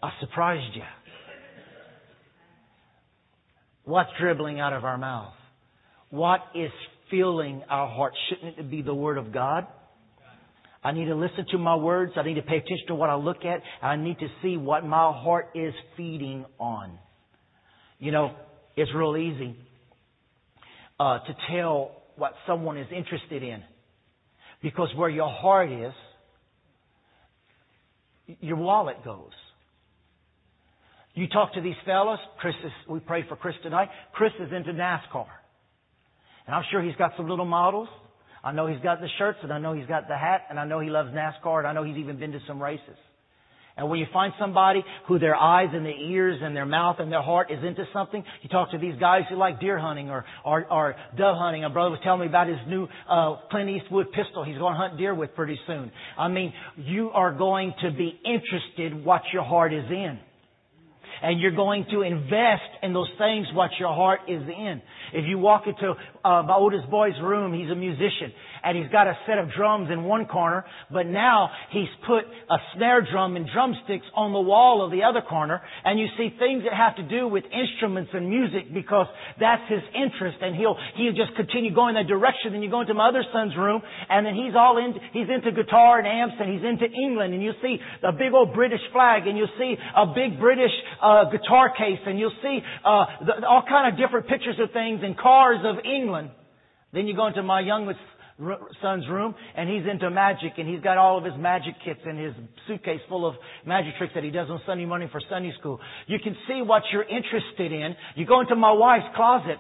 [0.04, 0.82] I surprised you.
[3.86, 5.34] What's dribbling out of our mouth?
[6.10, 6.72] What is
[7.10, 8.12] filling our heart?
[8.28, 9.66] Shouldn't it be the Word of God?
[10.84, 12.12] I need to listen to my words.
[12.18, 13.62] I need to pay attention to what I look at.
[13.82, 17.00] I need to see what my heart is feeding on.
[17.98, 18.36] You know,
[18.76, 19.56] it's real easy
[21.00, 23.64] uh, to tell what someone is interested in.
[24.62, 25.94] Because where your heart is,
[28.42, 29.32] your wallet goes.
[31.14, 33.90] You talk to these fellas, Chris is, we pray for Chris tonight.
[34.14, 35.28] Chris is into NASCAR.
[36.48, 37.88] And I'm sure he's got some little models.
[38.44, 40.66] I know he's got the shirts and I know he's got the hat and I
[40.66, 42.98] know he loves NASCAR and I know he's even been to some races.
[43.76, 47.12] And when you find somebody who their eyes and their ears and their mouth and
[47.12, 50.26] their heart is into something, you talk to these guys who like deer hunting or,
[50.46, 51.64] or, or dove hunting.
[51.64, 54.78] A brother was telling me about his new uh, Clint Eastwood pistol he's going to
[54.78, 55.92] hunt deer with pretty soon.
[56.18, 60.20] I mean, you are going to be interested what your heart is in.
[61.24, 64.82] And you're going to invest in those things what your heart is in.
[65.14, 65.94] If you walk into
[66.26, 68.34] uh, my oldest boy's room, he's a musician,
[68.64, 72.58] and he's got a set of drums in one corner, but now he's put a
[72.76, 76.64] snare drum and drumsticks on the wall of the other corner, and you see things
[76.64, 79.08] that have to do with instruments and music because
[79.40, 82.54] that's his interest, and he'll he'll just continue going that direction.
[82.54, 85.52] Then you go into my other son's room, and then he's all in he's into
[85.52, 89.28] guitar and amps, and he's into England, and you see a big old British flag,
[89.28, 90.72] and you'll see a big British
[91.02, 95.02] uh, guitar case, and you'll see uh, the, all kind of different pictures of things
[95.04, 96.32] and cars of England.
[96.94, 98.00] Then you go into my youngest
[98.82, 102.18] son's room and he's into magic and he's got all of his magic kits in
[102.18, 102.34] his
[102.68, 105.80] suitcase full of magic tricks that he does on Sunday morning for Sunday school.
[106.08, 107.96] You can see what you're interested in.
[108.16, 109.60] You go into my wife's closet.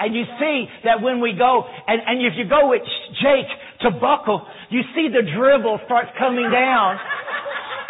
[0.00, 2.80] And you see that when we go, and, and if you go with
[3.20, 6.96] Jake to buckle, you see the dribble starts coming down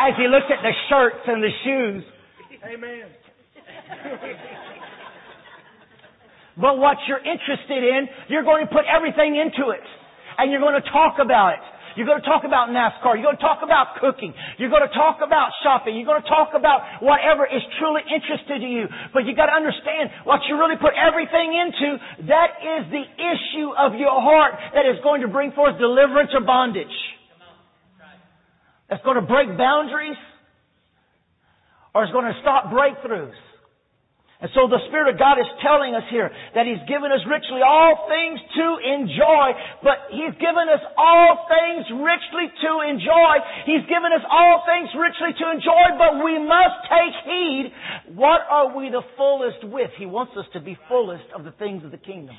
[0.01, 2.03] as he looks at the shirts and the shoes.
[2.67, 3.00] Amen.
[6.61, 9.85] But what you're interested in, you're going to put everything into it.
[10.39, 11.65] And you're going to talk about it.
[11.97, 13.19] You're going to talk about NASCAR.
[13.19, 14.33] You're going to talk about cooking.
[14.59, 15.97] You're going to talk about shopping.
[15.99, 18.87] You're going to talk about whatever is truly interested to you.
[19.13, 21.99] But you got to understand what you really put everything into.
[22.31, 26.47] That is the issue of your heart that is going to bring forth deliverance or
[26.47, 26.95] bondage.
[28.89, 30.19] That's going to break boundaries
[31.95, 33.35] or is going to stop breakthroughs.
[34.41, 37.61] And so the Spirit of God is telling us here that He's given us richly
[37.61, 39.53] all things to enjoy,
[39.85, 43.35] but He's given us all things richly to enjoy.
[43.69, 47.65] He's given us all things richly to enjoy, but we must take heed.
[48.17, 49.93] What are we the fullest with?
[50.01, 52.37] He wants us to be fullest of the things of the kingdom.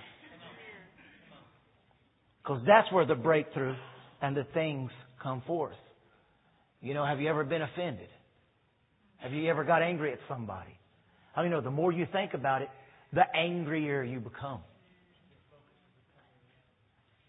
[2.41, 3.75] Because that's where the breakthrough
[4.23, 4.89] and the things
[5.21, 5.77] come forth.
[6.81, 8.09] You know, have you ever been offended?
[9.17, 10.80] Have you ever got angry at somebody?
[11.33, 12.69] How do you know the more you think about it,
[13.13, 14.59] the angrier you become?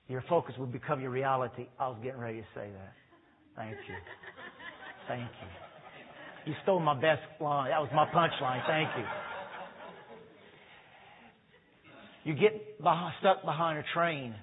[0.08, 1.66] Your focus will become your reality.
[1.78, 2.92] I was getting ready to say that.
[3.56, 3.94] Thank you.
[5.08, 6.50] Thank you.
[6.52, 7.70] You stole my best line.
[7.70, 8.66] That was my punchline.
[8.66, 9.04] Thank you.
[12.24, 14.34] You get behind, stuck behind a train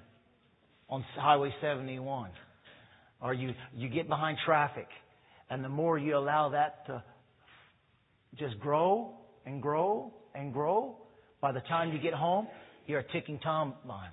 [0.88, 2.30] on Highway 71,
[3.22, 4.88] or you, you get behind traffic,
[5.48, 7.02] and the more you allow that to
[8.38, 9.14] just grow
[9.46, 10.96] and grow and grow.
[11.40, 12.48] By the time you get home,
[12.86, 14.10] you're a ticking time bomb.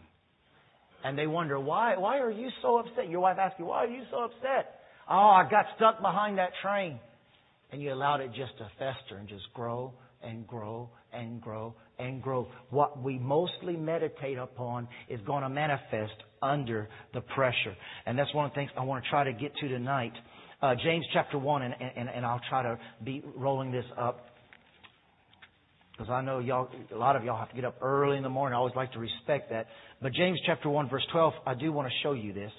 [1.03, 3.09] And they wonder, why, why are you so upset?
[3.09, 4.81] Your wife asks you, why are you so upset?
[5.09, 6.99] Oh, I got stuck behind that train.
[7.71, 12.21] And you allowed it just to fester and just grow and grow and grow and
[12.21, 12.47] grow.
[12.69, 17.75] What we mostly meditate upon is going to manifest under the pressure.
[18.05, 20.13] And that's one of the things I want to try to get to tonight.
[20.61, 24.26] Uh, James chapter 1, and, and, and I'll try to be rolling this up.
[25.97, 28.29] Because I know y'all, a lot of y'all have to get up early in the
[28.29, 28.53] morning.
[28.53, 29.65] I always like to respect that.
[29.99, 32.51] But James chapter 1 verse 12, I do want to show you this.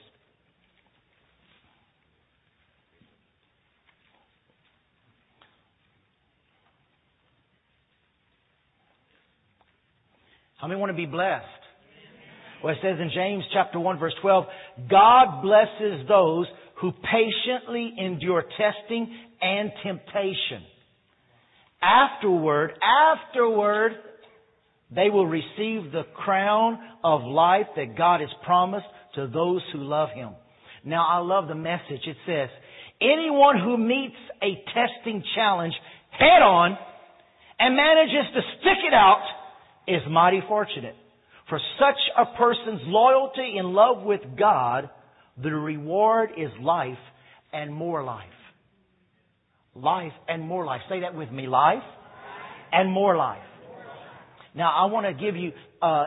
[10.57, 11.45] How many want to be blessed?
[12.65, 14.45] Well, it says in James chapter 1 verse 12,
[14.91, 16.47] God blesses those
[16.81, 20.67] who patiently endure testing and temptation.
[21.81, 23.93] Afterward, afterward,
[24.91, 30.09] they will receive the crown of life that God has promised to those who love
[30.15, 30.31] Him.
[30.85, 32.03] Now, I love the message.
[32.07, 32.49] It says,
[33.01, 35.75] anyone who meets a testing challenge
[36.11, 36.77] head on
[37.59, 39.25] and manages to stick it out
[39.87, 40.95] is mighty fortunate.
[41.49, 44.91] For such a person's loyalty and love with God
[45.43, 46.99] the reward is life
[47.53, 48.27] and more life.
[49.81, 50.81] Life and more life.
[50.89, 51.47] Say that with me.
[51.47, 51.83] Life
[52.73, 53.43] and more life.
[54.55, 56.07] Now, I want to give you uh,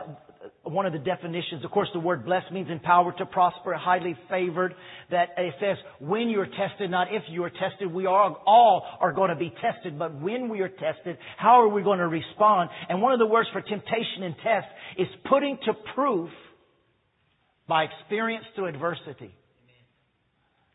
[0.64, 1.64] one of the definitions.
[1.64, 4.74] Of course, the word blessed means empowered to prosper, highly favored.
[5.10, 7.92] That it says when you're tested, not if you are tested.
[7.92, 11.68] We are all are going to be tested, but when we are tested, how are
[11.68, 12.70] we going to respond?
[12.88, 14.66] And one of the words for temptation and test
[14.98, 16.30] is putting to proof
[17.68, 19.34] by experience through adversity.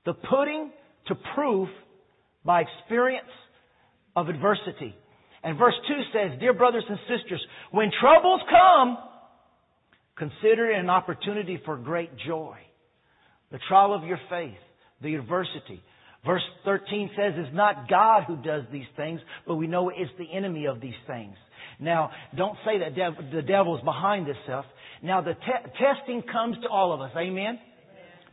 [0.06, 0.72] The putting
[1.08, 1.70] to proof
[2.48, 3.28] by experience
[4.16, 4.96] of adversity.
[5.44, 8.98] And verse 2 says, Dear brothers and sisters, when troubles come,
[10.18, 12.58] consider it an opportunity for great joy.
[13.52, 14.58] The trial of your faith,
[15.02, 15.84] the adversity.
[16.26, 20.34] Verse 13 says, It's not God who does these things, but we know it's the
[20.34, 21.36] enemy of these things.
[21.80, 22.96] Now, don't say that
[23.32, 24.66] the devil is behind this stuff.
[25.04, 27.12] Now, the te- testing comes to all of us.
[27.16, 27.60] Amen?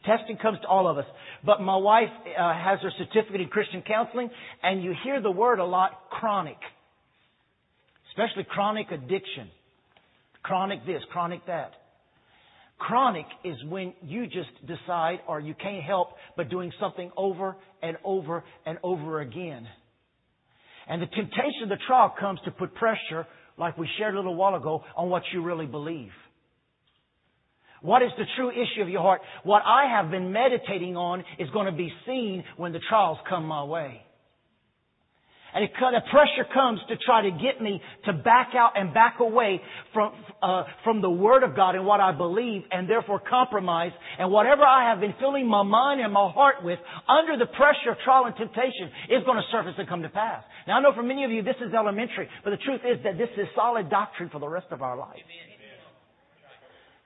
[0.07, 1.07] Testing comes to all of us.
[1.45, 4.31] But my wife uh, has her certificate in Christian counseling,
[4.63, 6.59] and you hear the word a lot chronic.
[8.11, 9.49] Especially chronic addiction.
[10.43, 11.73] Chronic this, chronic that.
[12.79, 17.97] Chronic is when you just decide or you can't help but doing something over and
[18.05, 19.67] over and over again.
[20.87, 24.35] And the temptation of the trial comes to put pressure, like we shared a little
[24.35, 26.11] while ago, on what you really believe.
[27.85, 29.21] What is the true issue of your heart?
[29.43, 33.45] What I have been meditating on is going to be seen when the trials come
[33.45, 34.01] my way.
[35.53, 39.21] And it, the pressure comes to try to get me to back out and back
[39.21, 39.61] away
[39.93, 43.93] from, uh, from the Word of God and what I believe and therefore compromise.
[44.19, 47.93] And whatever I have been filling my mind and my heart with under the pressure
[47.93, 50.43] of trial and temptation is going to surface and come to pass.
[50.67, 53.19] Now I know for many of you this is elementary, but the truth is that
[53.19, 55.21] this is solid doctrine for the rest of our life.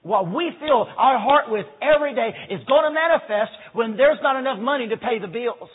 [0.03, 4.39] What we fill our heart with every day is going to manifest when there's not
[4.39, 5.69] enough money to pay the bills.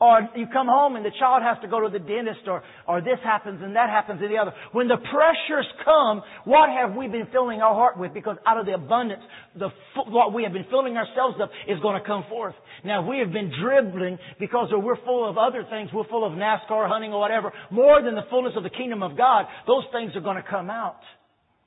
[0.00, 3.00] Or you come home and the child has to go to the dentist or, or
[3.00, 4.52] this happens and that happens and the other.
[4.72, 8.12] When the pressures come, what have we been filling our heart with?
[8.12, 9.22] Because out of the abundance,
[9.56, 9.70] the,
[10.08, 12.54] what we have been filling ourselves up is going to come forth.
[12.84, 15.90] Now we have been dribbling because we're full of other things.
[15.94, 17.52] We're full of NASCAR, hunting or whatever.
[17.70, 20.70] More than the fullness of the kingdom of God, those things are going to come
[20.70, 21.00] out.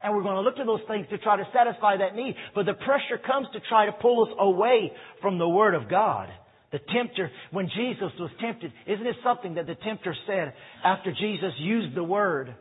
[0.01, 2.35] And we're going to look to those things to try to satisfy that need.
[2.53, 6.29] But the pressure comes to try to pull us away from the Word of God.
[6.71, 11.53] The tempter, when Jesus was tempted, isn't it something that the tempter said after Jesus
[11.59, 12.53] used the word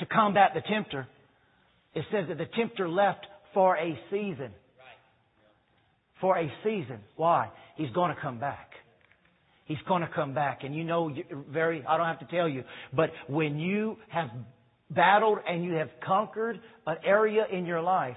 [0.00, 1.06] to combat the tempter?
[1.94, 4.50] It says that the tempter left for a season.
[6.20, 7.00] For a season.
[7.16, 7.50] Why?
[7.76, 8.70] He's going to come back.
[9.66, 10.60] He's going to come back.
[10.62, 11.14] And you know,
[11.52, 14.30] very, I don't have to tell you, but when you have
[14.90, 18.16] battled and you have conquered an area in your life,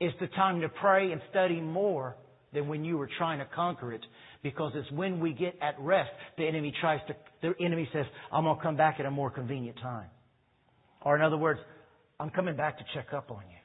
[0.00, 2.16] it's the time to pray and study more
[2.52, 4.04] than when you were trying to conquer it.
[4.42, 8.44] Because it's when we get at rest, the enemy tries to, the enemy says, I'm
[8.44, 10.08] going to come back at a more convenient time.
[11.02, 11.60] Or in other words,
[12.18, 13.58] I'm coming back to check up on you.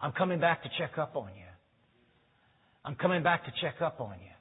[0.00, 1.46] I'm coming back to check up on you.
[2.84, 4.35] I'm coming back to check up on you.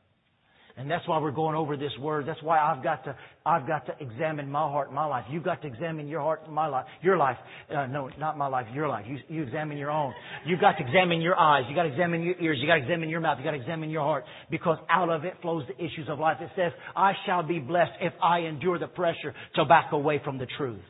[0.78, 2.28] And that's why we're going over this word.
[2.28, 5.24] That's why I've got to, I've got to examine my heart, my life.
[5.30, 7.38] You've got to examine your heart, my life, your life.
[7.74, 9.06] Uh, no, not my life, your life.
[9.08, 10.14] You, you examine your own.
[10.46, 11.64] You've got to examine your eyes.
[11.70, 12.58] You've got to examine your ears.
[12.60, 13.38] You've got to examine your mouth.
[13.38, 14.26] You've got to examine your heart.
[14.52, 16.38] Because out of it flows the issues of life.
[16.42, 20.40] It says, I shall be blessed if I endure the pressure to back away from
[20.40, 20.82] the truth.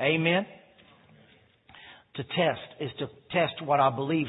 [0.00, 0.46] Amen?
[2.16, 4.28] To test is to test what I believe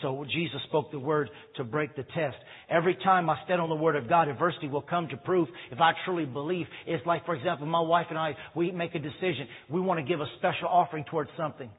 [0.00, 2.36] so Jesus spoke the word to break the test.
[2.70, 5.80] Every time I stand on the word of God, adversity will come to proof if
[5.80, 6.66] I truly believe.
[6.86, 9.46] It's like, for example, my wife and I, we make a decision.
[9.68, 11.70] We want to give a special offering towards something.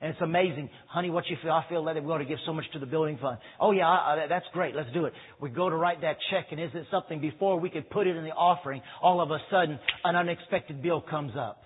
[0.00, 0.70] And it's amazing.
[0.86, 1.50] Honey, what you feel?
[1.50, 3.38] I feel that we ought to give so much to the building fund.
[3.60, 4.74] Oh yeah, I, that's great.
[4.74, 5.12] Let's do it.
[5.40, 8.16] We go to write that check and is it something before we could put it
[8.16, 11.62] in the offering, all of a sudden an unexpected bill comes up.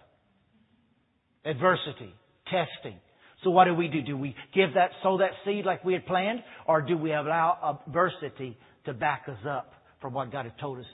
[1.45, 2.15] Adversity,
[2.47, 2.99] testing,
[3.43, 4.03] so what do we do?
[4.03, 6.41] Do we give that, sow that seed like we had planned?
[6.67, 10.87] Or do we allow adversity to back us up from what God has told us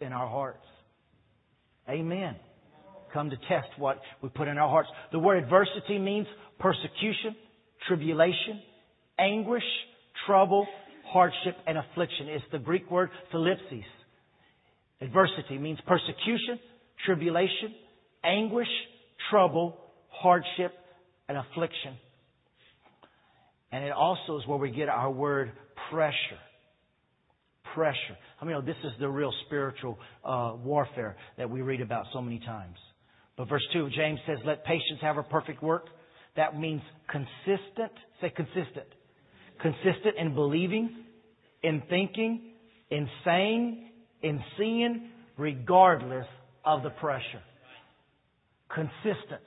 [0.00, 0.64] in our hearts?
[1.88, 2.36] Amen.
[3.12, 4.88] Come to test what we put in our hearts.
[5.12, 6.26] The word adversity means
[6.58, 7.34] persecution,
[7.88, 8.60] tribulation,
[9.18, 9.62] anguish,
[10.26, 10.66] trouble,
[11.12, 12.28] hardship, and affliction.
[12.28, 13.84] It's the Greek word thlipsis.
[15.00, 16.58] Adversity means persecution,
[17.04, 17.74] tribulation,
[18.24, 18.68] anguish,
[19.30, 19.76] trouble,
[20.08, 20.72] hardship,
[21.28, 21.96] and affliction.
[23.72, 25.52] And it also is where we get our word
[25.90, 26.40] pressure.
[27.74, 28.16] Pressure.
[28.40, 32.38] I mean, this is the real spiritual uh, warfare that we read about so many
[32.38, 32.76] times.
[33.36, 35.86] But verse 2 James says, Let patience have a perfect work.
[36.36, 37.92] That means consistent.
[38.20, 38.86] Say consistent.
[39.60, 41.04] Consistent in believing,
[41.62, 42.52] in thinking,
[42.90, 43.90] in saying,
[44.22, 46.26] in seeing, regardless
[46.64, 47.42] of the pressure.
[48.74, 49.42] Consistent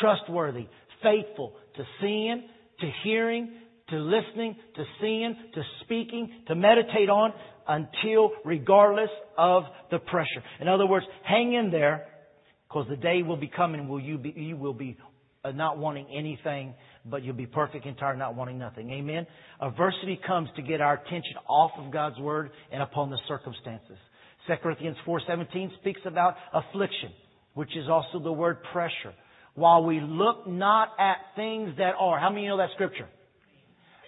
[0.00, 0.68] trustworthy,
[1.02, 2.48] faithful to seeing,
[2.80, 3.50] to hearing,
[3.88, 7.32] to listening, to seeing, to speaking, to meditate on
[7.68, 10.42] until regardless of the pressure.
[10.60, 12.06] In other words, hang in there
[12.68, 14.96] because the day will be coming will you be, you will be
[15.44, 16.74] uh, not wanting anything,
[17.04, 18.90] but you'll be perfect and tired, not wanting nothing.
[18.90, 19.26] Amen.
[19.60, 23.96] Adversity comes to get our attention off of God's word and upon the circumstances.
[24.48, 27.10] 2 Corinthians 4:17 speaks about affliction,
[27.54, 29.14] which is also the word pressure
[29.56, 32.20] while we look not at things that are.
[32.20, 33.08] How many you know that scripture?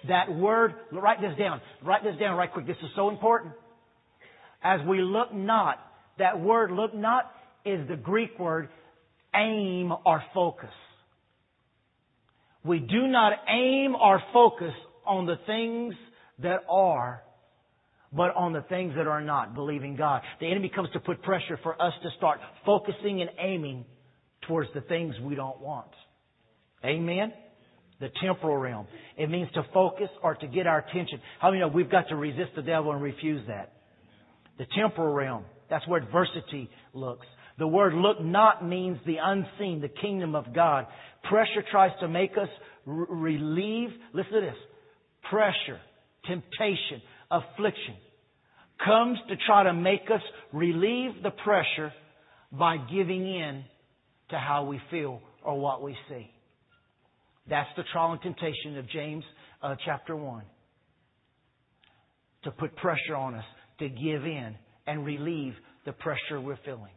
[0.06, 1.60] That word, write this down.
[1.82, 2.66] Write this down right quick.
[2.66, 3.54] This is so important.
[4.62, 5.78] As we look not,
[6.18, 7.32] that word look not
[7.64, 8.68] is the Greek word
[9.34, 10.70] aim or focus.
[12.64, 14.72] We do not aim our focus
[15.06, 15.94] on the things
[16.40, 17.22] that are,
[18.12, 20.22] but on the things that are not, believing God.
[20.40, 23.84] The enemy comes to put pressure for us to start focusing and aiming
[24.48, 25.90] towards the things we don't want.
[26.84, 27.32] Amen?
[28.00, 28.86] The temporal realm.
[29.16, 31.20] It means to focus or to get our attention.
[31.40, 33.72] How many know we've got to resist the devil and refuse that?
[34.58, 35.44] The temporal realm.
[35.68, 37.26] That's where adversity looks.
[37.58, 40.86] The word look not means the unseen, the kingdom of God.
[41.28, 42.48] Pressure tries to make us
[42.86, 44.56] r- relieve, listen to this,
[45.28, 45.80] pressure,
[46.24, 47.96] temptation, affliction
[48.84, 50.20] comes to try to make us
[50.52, 51.92] relieve the pressure
[52.52, 53.64] by giving in
[54.30, 56.30] to how we feel or what we see.
[57.48, 59.24] That's the trial and temptation of James
[59.62, 60.42] uh, chapter 1.
[62.44, 63.44] To put pressure on us
[63.80, 64.54] to give in
[64.86, 65.54] and relieve
[65.86, 66.92] the pressure we're feeling.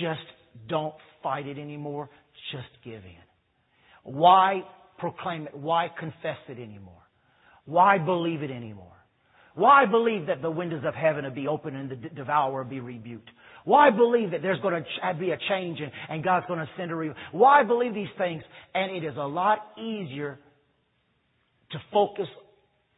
[0.00, 0.20] Just
[0.68, 2.08] don't fight it anymore.
[2.52, 3.22] Just give in.
[4.04, 4.62] Why
[4.98, 5.56] proclaim it?
[5.56, 7.02] Why confess it anymore?
[7.64, 8.92] Why believe it anymore?
[9.54, 13.30] Why believe that the windows of heaven will be open and the devourer be rebuked?
[13.64, 16.90] Why believe that there's going to be a change and, and God's going to send
[16.90, 17.22] a revival?
[17.32, 18.42] Why believe these things?
[18.74, 20.38] And it is a lot easier
[21.70, 22.26] to focus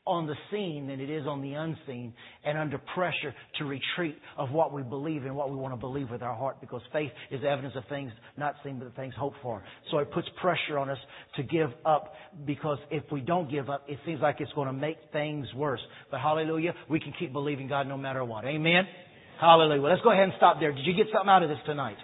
[0.07, 2.13] on the seen than it is on the unseen
[2.45, 6.11] and under pressure to retreat of what we believe and what we want to believe
[6.11, 9.63] with our heart because faith is evidence of things not seen but things hoped for.
[9.91, 10.99] So it puts pressure on us
[11.37, 12.13] to give up
[12.45, 15.81] because if we don't give up, it seems like it's going to make things worse.
[16.11, 18.45] But hallelujah, we can keep believing God no matter what.
[18.45, 18.85] Amen?
[19.45, 19.83] Hallelujah.
[19.83, 20.73] Let's go ahead and stop there.
[20.73, 21.99] Did you get something out of this tonight?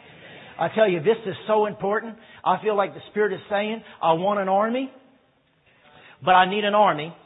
[0.59, 2.16] I tell you, this is so important.
[2.45, 4.93] I feel like the Spirit is saying, I want an army,
[6.22, 7.16] but I need an army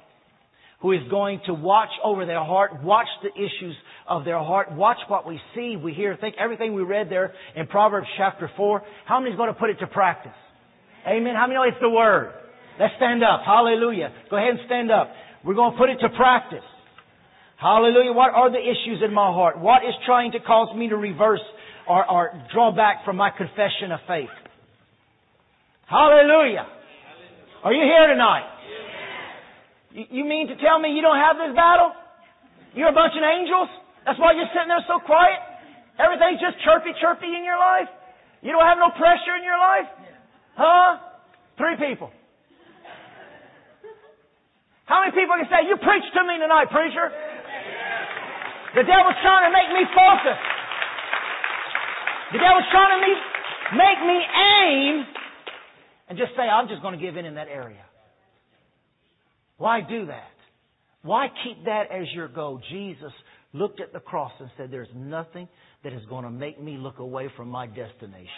[0.80, 3.74] who is going to watch over their heart, watch the issues
[4.06, 7.66] of their heart, watch what we see, we hear, think everything we read there in
[7.66, 8.82] Proverbs chapter 4.
[9.06, 10.38] How many is going to put it to practice?
[11.08, 11.34] Amen.
[11.34, 12.32] How many know it's the Word?
[12.78, 13.40] Let's stand up.
[13.44, 14.12] Hallelujah.
[14.30, 15.10] Go ahead and stand up.
[15.44, 16.62] We're going to put it to practice.
[17.56, 18.12] Hallelujah.
[18.12, 19.58] What are the issues in my heart?
[19.58, 21.44] What is trying to cause me to reverse
[21.88, 24.32] or, or draw back from my confession of faith?
[25.86, 26.66] Hallelujah.
[27.62, 28.50] Are you here tonight?
[29.94, 31.94] You mean to tell me you don't have this battle?
[32.74, 33.70] You're a bunch of angels?
[34.04, 35.38] That's why you're sitting there so quiet?
[35.96, 37.86] Everything's just chirpy chirpy in your life?
[38.42, 39.88] You don't have no pressure in your life?
[40.58, 40.98] Huh?
[41.56, 42.10] Three people.
[44.84, 47.08] How many people can say, you preach to me tonight, preacher?
[48.74, 50.40] The devil's trying to make me focus.
[52.32, 53.00] The devil's trying to
[53.78, 55.04] make me aim
[56.08, 57.84] and just say, I'm just going to give in in that area.
[59.58, 60.34] Why do that?
[61.02, 62.60] Why keep that as your goal?
[62.70, 63.12] Jesus
[63.52, 65.48] looked at the cross and said, There's nothing
[65.84, 68.28] that is going to make me look away from my destination.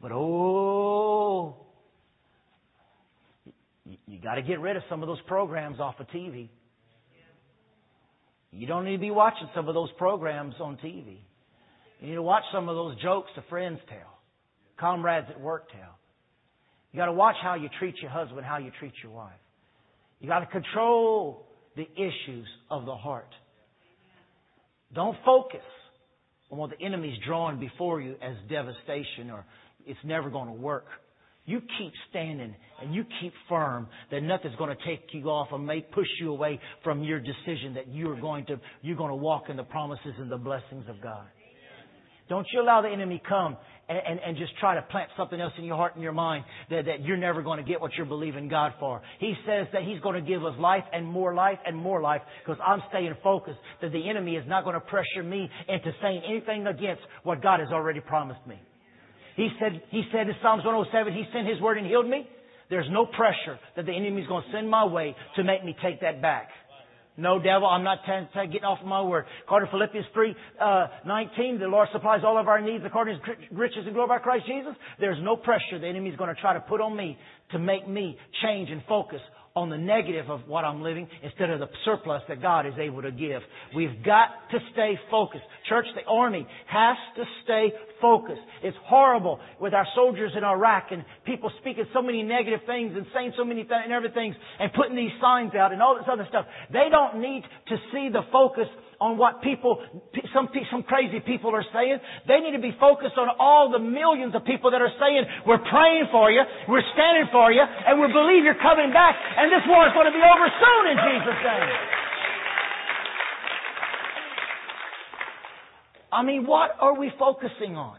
[0.00, 1.56] But oh,
[3.84, 6.48] you, got to get rid of some of those programs off of TV.
[8.50, 11.18] You don't need to be watching some of those programs on TV.
[12.00, 14.18] You need to watch some of those jokes the friends tell,
[14.78, 15.98] comrades at work tell.
[16.92, 19.32] You got to watch how you treat your husband, how you treat your wife.
[20.20, 21.46] You got to control
[21.76, 23.28] the issues of the heart.
[24.94, 25.60] Don't focus
[26.50, 29.44] on what the enemy's drawing before you as devastation or
[29.86, 30.86] it's never going to work.
[31.48, 35.58] You keep standing and you keep firm that nothing's going to take you off or
[35.58, 39.44] may push you away from your decision that you're going to you're going to walk
[39.48, 41.24] in the promises and the blessings of God.
[42.28, 43.56] Don't you allow the enemy come
[43.88, 46.44] and, and, and, just try to plant something else in your heart and your mind
[46.68, 49.00] that, that you're never going to get what you're believing God for.
[49.18, 52.20] He says that He's going to give us life and more life and more life
[52.44, 56.20] because I'm staying focused that the enemy is not going to pressure me into saying
[56.28, 58.60] anything against what God has already promised me.
[59.38, 62.26] He said, he said in Psalms 107, He sent His word and healed me.
[62.70, 65.76] There's no pressure that the enemy is going to send my way to make me
[65.80, 66.48] take that back.
[67.16, 69.26] No, devil, I'm not t- t- getting off my word.
[69.44, 73.26] According to Philippians 3, uh, 19, the Lord supplies all of our needs according to
[73.26, 74.74] his riches and glory by Christ Jesus.
[74.98, 77.16] There's no pressure the enemy is going to try to put on me
[77.52, 79.20] to make me change and focus
[79.56, 83.02] on the negative of what I'm living instead of the surplus that God is able
[83.02, 83.42] to give.
[83.74, 85.44] We've got to stay focused.
[85.68, 88.40] Church, the army has to stay focused.
[88.62, 93.06] It's horrible with our soldiers in Iraq and people speaking so many negative things and
[93.14, 96.26] saying so many th- and everything and putting these signs out and all this other
[96.28, 96.46] stuff.
[96.72, 98.68] They don't need to see the focus
[99.00, 99.78] on what people,
[100.34, 101.98] some, some crazy people are saying.
[102.26, 105.62] They need to be focused on all the millions of people that are saying, we're
[105.62, 109.62] praying for you, we're standing for you, and we believe you're coming back, and this
[109.70, 111.98] war is going to be over soon in Jesus' name.
[116.10, 117.98] I mean, what are we focusing on?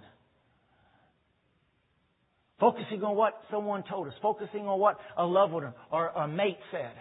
[2.60, 4.14] Focusing on what someone told us.
[4.22, 6.92] Focusing on what a loved one or a mate said.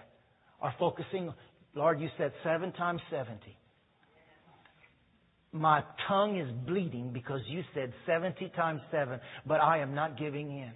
[0.61, 1.33] Or focusing,
[1.75, 3.58] Lord, you said seven times 70.
[5.53, 10.51] My tongue is bleeding because you said 70 times 7, but I am not giving
[10.51, 10.73] in.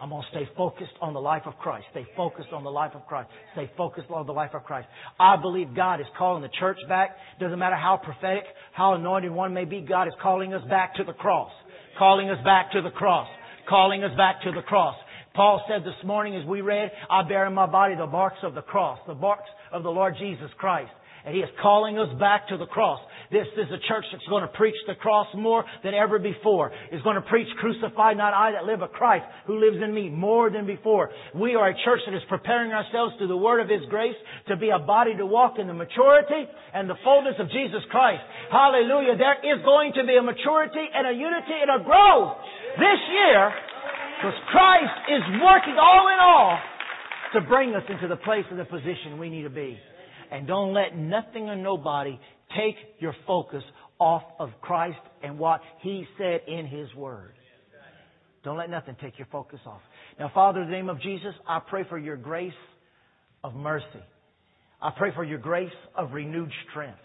[0.00, 1.86] I'm going to stay focused on the life of Christ.
[1.90, 3.30] Stay focused on the life of Christ.
[3.52, 4.88] Stay focused on the life of Christ.
[5.18, 7.16] I believe God is calling the church back.
[7.40, 11.04] Doesn't matter how prophetic, how anointed one may be, God is calling us back to
[11.04, 11.50] the cross.
[11.98, 13.28] Calling us back to the cross.
[13.68, 14.96] Calling us back to the cross.
[15.34, 18.54] Paul said this morning as we read, I bear in my body the marks of
[18.54, 20.92] the cross, the marks of the Lord Jesus Christ.
[21.26, 23.00] And He is calling us back to the cross.
[23.34, 26.70] This is a church that's going to preach the cross more than ever before.
[26.92, 30.08] Is going to preach crucified, not I that live, but Christ who lives in me
[30.08, 31.10] more than before.
[31.34, 34.14] We are a church that is preparing ourselves through the word of His grace
[34.46, 38.22] to be a body to walk in the maturity and the fullness of Jesus Christ.
[38.50, 39.18] Hallelujah.
[39.18, 42.38] There is going to be a maturity and a unity and a growth
[42.78, 43.50] this year
[44.22, 46.58] because Christ is working all in all
[47.34, 49.76] to bring us into the place and the position we need to be.
[50.30, 52.18] And don't let nothing or nobody
[52.56, 53.62] take your focus
[53.98, 57.32] off of Christ and what He said in His Word.
[58.44, 59.80] Don't let nothing take your focus off.
[60.20, 62.52] Now, Father, in the name of Jesus, I pray for your grace
[63.42, 63.84] of mercy.
[64.80, 66.98] I pray for your grace of renewed strength.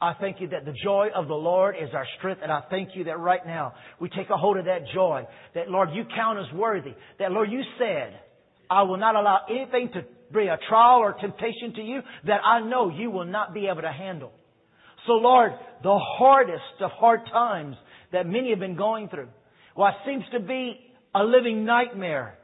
[0.00, 2.90] I thank you that the joy of the Lord is our strength, and I thank
[2.94, 5.26] you that right now we take a hold of that joy.
[5.54, 6.92] That, Lord, you count us worthy.
[7.18, 8.18] That, Lord, you said,
[8.68, 10.04] I will not allow anything to
[10.34, 13.80] bring a trial or temptation to you that I know you will not be able
[13.82, 14.32] to handle.
[15.06, 17.76] So Lord, the hardest of hard times
[18.12, 19.28] that many have been going through,
[19.74, 20.78] what seems to be
[21.14, 22.36] a living nightmare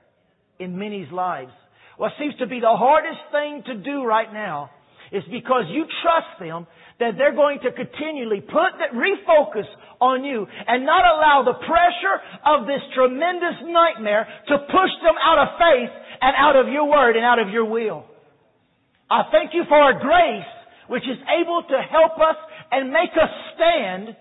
[0.59, 1.53] in many's lives,
[1.97, 4.71] what seems to be the hardest thing to do right now
[5.13, 6.67] is because you trust them
[7.01, 9.67] that they're going to continually put that refocus
[10.01, 12.17] on you and not allow the pressure
[12.47, 17.17] of this tremendous nightmare to push them out of faith and out of your word
[17.17, 18.05] and out of your will.
[19.11, 20.47] I thank you for a grace
[20.89, 22.37] which is able to help us
[22.71, 24.17] and make us stand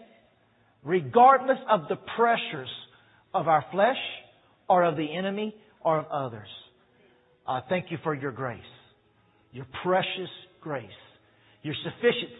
[0.83, 2.69] regardless of the pressures
[3.33, 3.97] of our flesh
[4.67, 6.47] or of the enemy or of others.
[7.47, 8.59] I thank you for your grace,
[9.51, 10.29] your precious
[10.61, 10.89] grace,
[11.63, 12.35] your sufficiency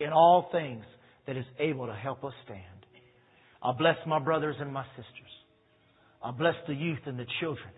[0.00, 0.84] in all things
[1.26, 2.62] that is able to help us stand.
[3.62, 5.32] I bless my brothers and my sisters.
[6.22, 7.68] I bless the youth and the children.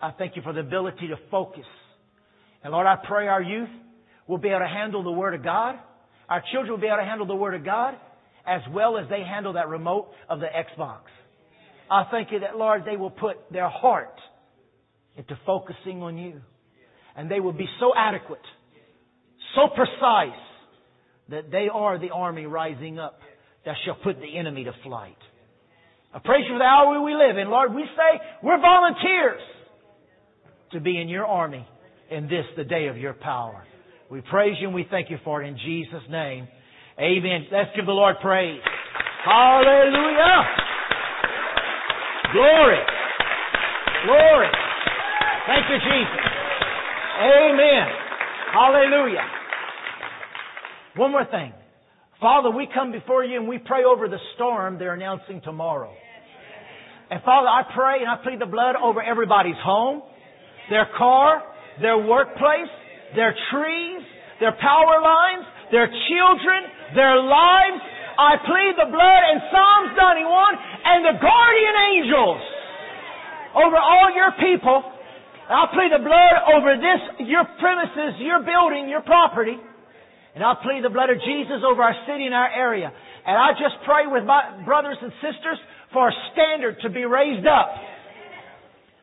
[0.00, 1.66] I thank you for the ability to focus.
[2.62, 3.68] And Lord, I pray our youth
[4.26, 5.76] will be able to handle the Word of God.
[6.28, 7.94] Our children will be able to handle the Word of God
[8.46, 11.00] as well as they handle that remote of the Xbox.
[11.90, 14.14] I thank you that, Lord, they will put their heart
[15.16, 16.40] into focusing on you.
[17.16, 18.44] And they will be so adequate,
[19.56, 20.38] so precise,
[21.30, 23.18] that they are the army rising up
[23.66, 25.16] that shall put the enemy to flight.
[26.14, 27.50] I praise you for the hour we live in.
[27.50, 29.40] Lord, we say we're volunteers
[30.72, 31.66] to be in your army
[32.10, 33.64] in this, the day of your power.
[34.10, 36.48] We praise you and we thank you for it in Jesus' name.
[36.98, 37.46] Amen.
[37.52, 38.60] Let's give the Lord praise.
[39.24, 40.44] Hallelujah.
[42.32, 42.78] Glory.
[44.04, 44.48] Glory.
[45.46, 46.24] Thank you, Jesus.
[47.20, 47.86] Amen.
[48.52, 49.24] Hallelujah.
[50.96, 51.52] One more thing.
[52.20, 55.92] Father, we come before you and we pray over the storm they're announcing tomorrow.
[57.10, 60.02] And Father, I pray and I plead the blood over everybody's home,
[60.70, 61.42] their car,
[61.80, 62.70] their workplace,
[63.14, 64.02] their trees,
[64.40, 66.60] their power lines, their children,
[66.94, 67.80] their lives.
[68.18, 70.54] I plead the blood in Psalms 91
[70.84, 72.42] and the guardian angels
[73.54, 74.82] over all your people.
[75.48, 79.56] I'll plead the blood over this, your premises, your building, your property.
[80.34, 82.92] And I'll plead the blood of Jesus over our city and our area.
[82.92, 85.58] And I just pray with my brothers and sisters
[85.92, 87.72] for a standard to be raised up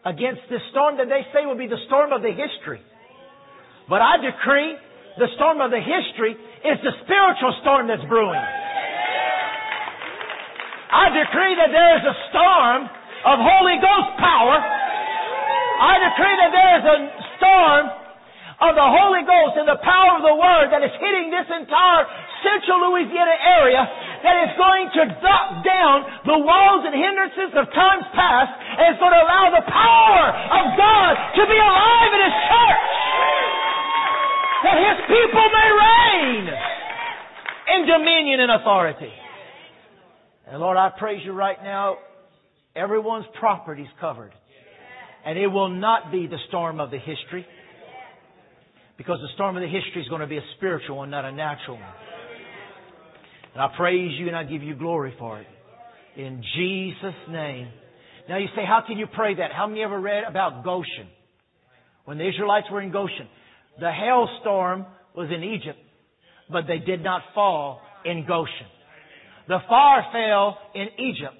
[0.05, 2.79] against this storm that they say will be the storm of the history.
[3.89, 4.77] But I decree
[5.17, 8.45] the storm of the history is the spiritual storm that's brewing.
[10.95, 12.85] I decree that there is a storm
[13.25, 14.57] of Holy Ghost power.
[14.61, 16.97] I decree that there is a
[17.41, 18.04] storm
[18.61, 22.03] of the Holy Ghost and the power of the Word that is hitting this entire
[22.43, 23.83] central Louisiana area
[24.23, 28.97] that is going to knock down the walls and hindrances of times past and is
[29.01, 30.25] going to allow the power
[30.61, 32.95] of God to be alive in His church
[34.65, 36.45] that his people may reign
[37.75, 39.13] in dominion and authority.
[40.47, 41.97] And Lord, I praise you right now.
[42.75, 44.31] Everyone's property is covered.
[45.25, 47.45] And it will not be the storm of the history.
[48.97, 51.31] Because the storm of the history is going to be a spiritual one, not a
[51.31, 51.93] natural one.
[53.53, 55.47] And I praise you and I give you glory for it.
[56.17, 57.67] In Jesus' name.
[58.29, 59.51] Now you say, how can you pray that?
[59.51, 61.09] How many ever read about Goshen?
[62.05, 63.27] When the Israelites were in Goshen,
[63.79, 64.85] the hailstorm
[65.15, 65.79] was in Egypt,
[66.51, 68.67] but they did not fall in Goshen.
[69.47, 71.35] The fire fell in Egypt,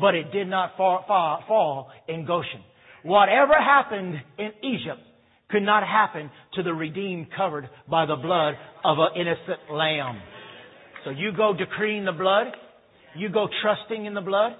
[0.00, 2.62] but it did not fall, fall, fall in Goshen.
[3.02, 5.00] Whatever happened in Egypt
[5.50, 10.20] could not happen to the redeemed covered by the blood of an innocent lamb.
[11.04, 12.48] So you go decreeing the blood,
[13.16, 14.52] you go trusting in the blood,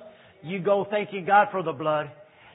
[0.42, 2.10] you go thanking God for the blood,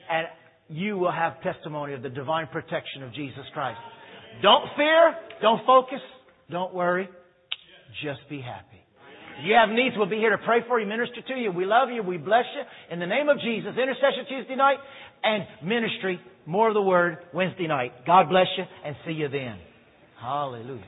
[0.10, 0.28] and
[0.70, 3.80] you will have testimony of the divine protection of Jesus Christ.
[4.42, 6.00] Don't fear, don't focus,
[6.50, 7.08] don't worry,
[8.04, 8.82] just be happy.
[9.44, 11.52] You have needs, we'll be here to pray for you, minister to you.
[11.52, 12.04] We love you.
[12.04, 12.94] We bless you.
[12.94, 14.78] In the name of Jesus, intercession Tuesday night
[15.24, 17.92] and ministry, more of the word Wednesday night.
[18.06, 19.58] God bless you and see you then.
[20.20, 20.84] Hallelujah.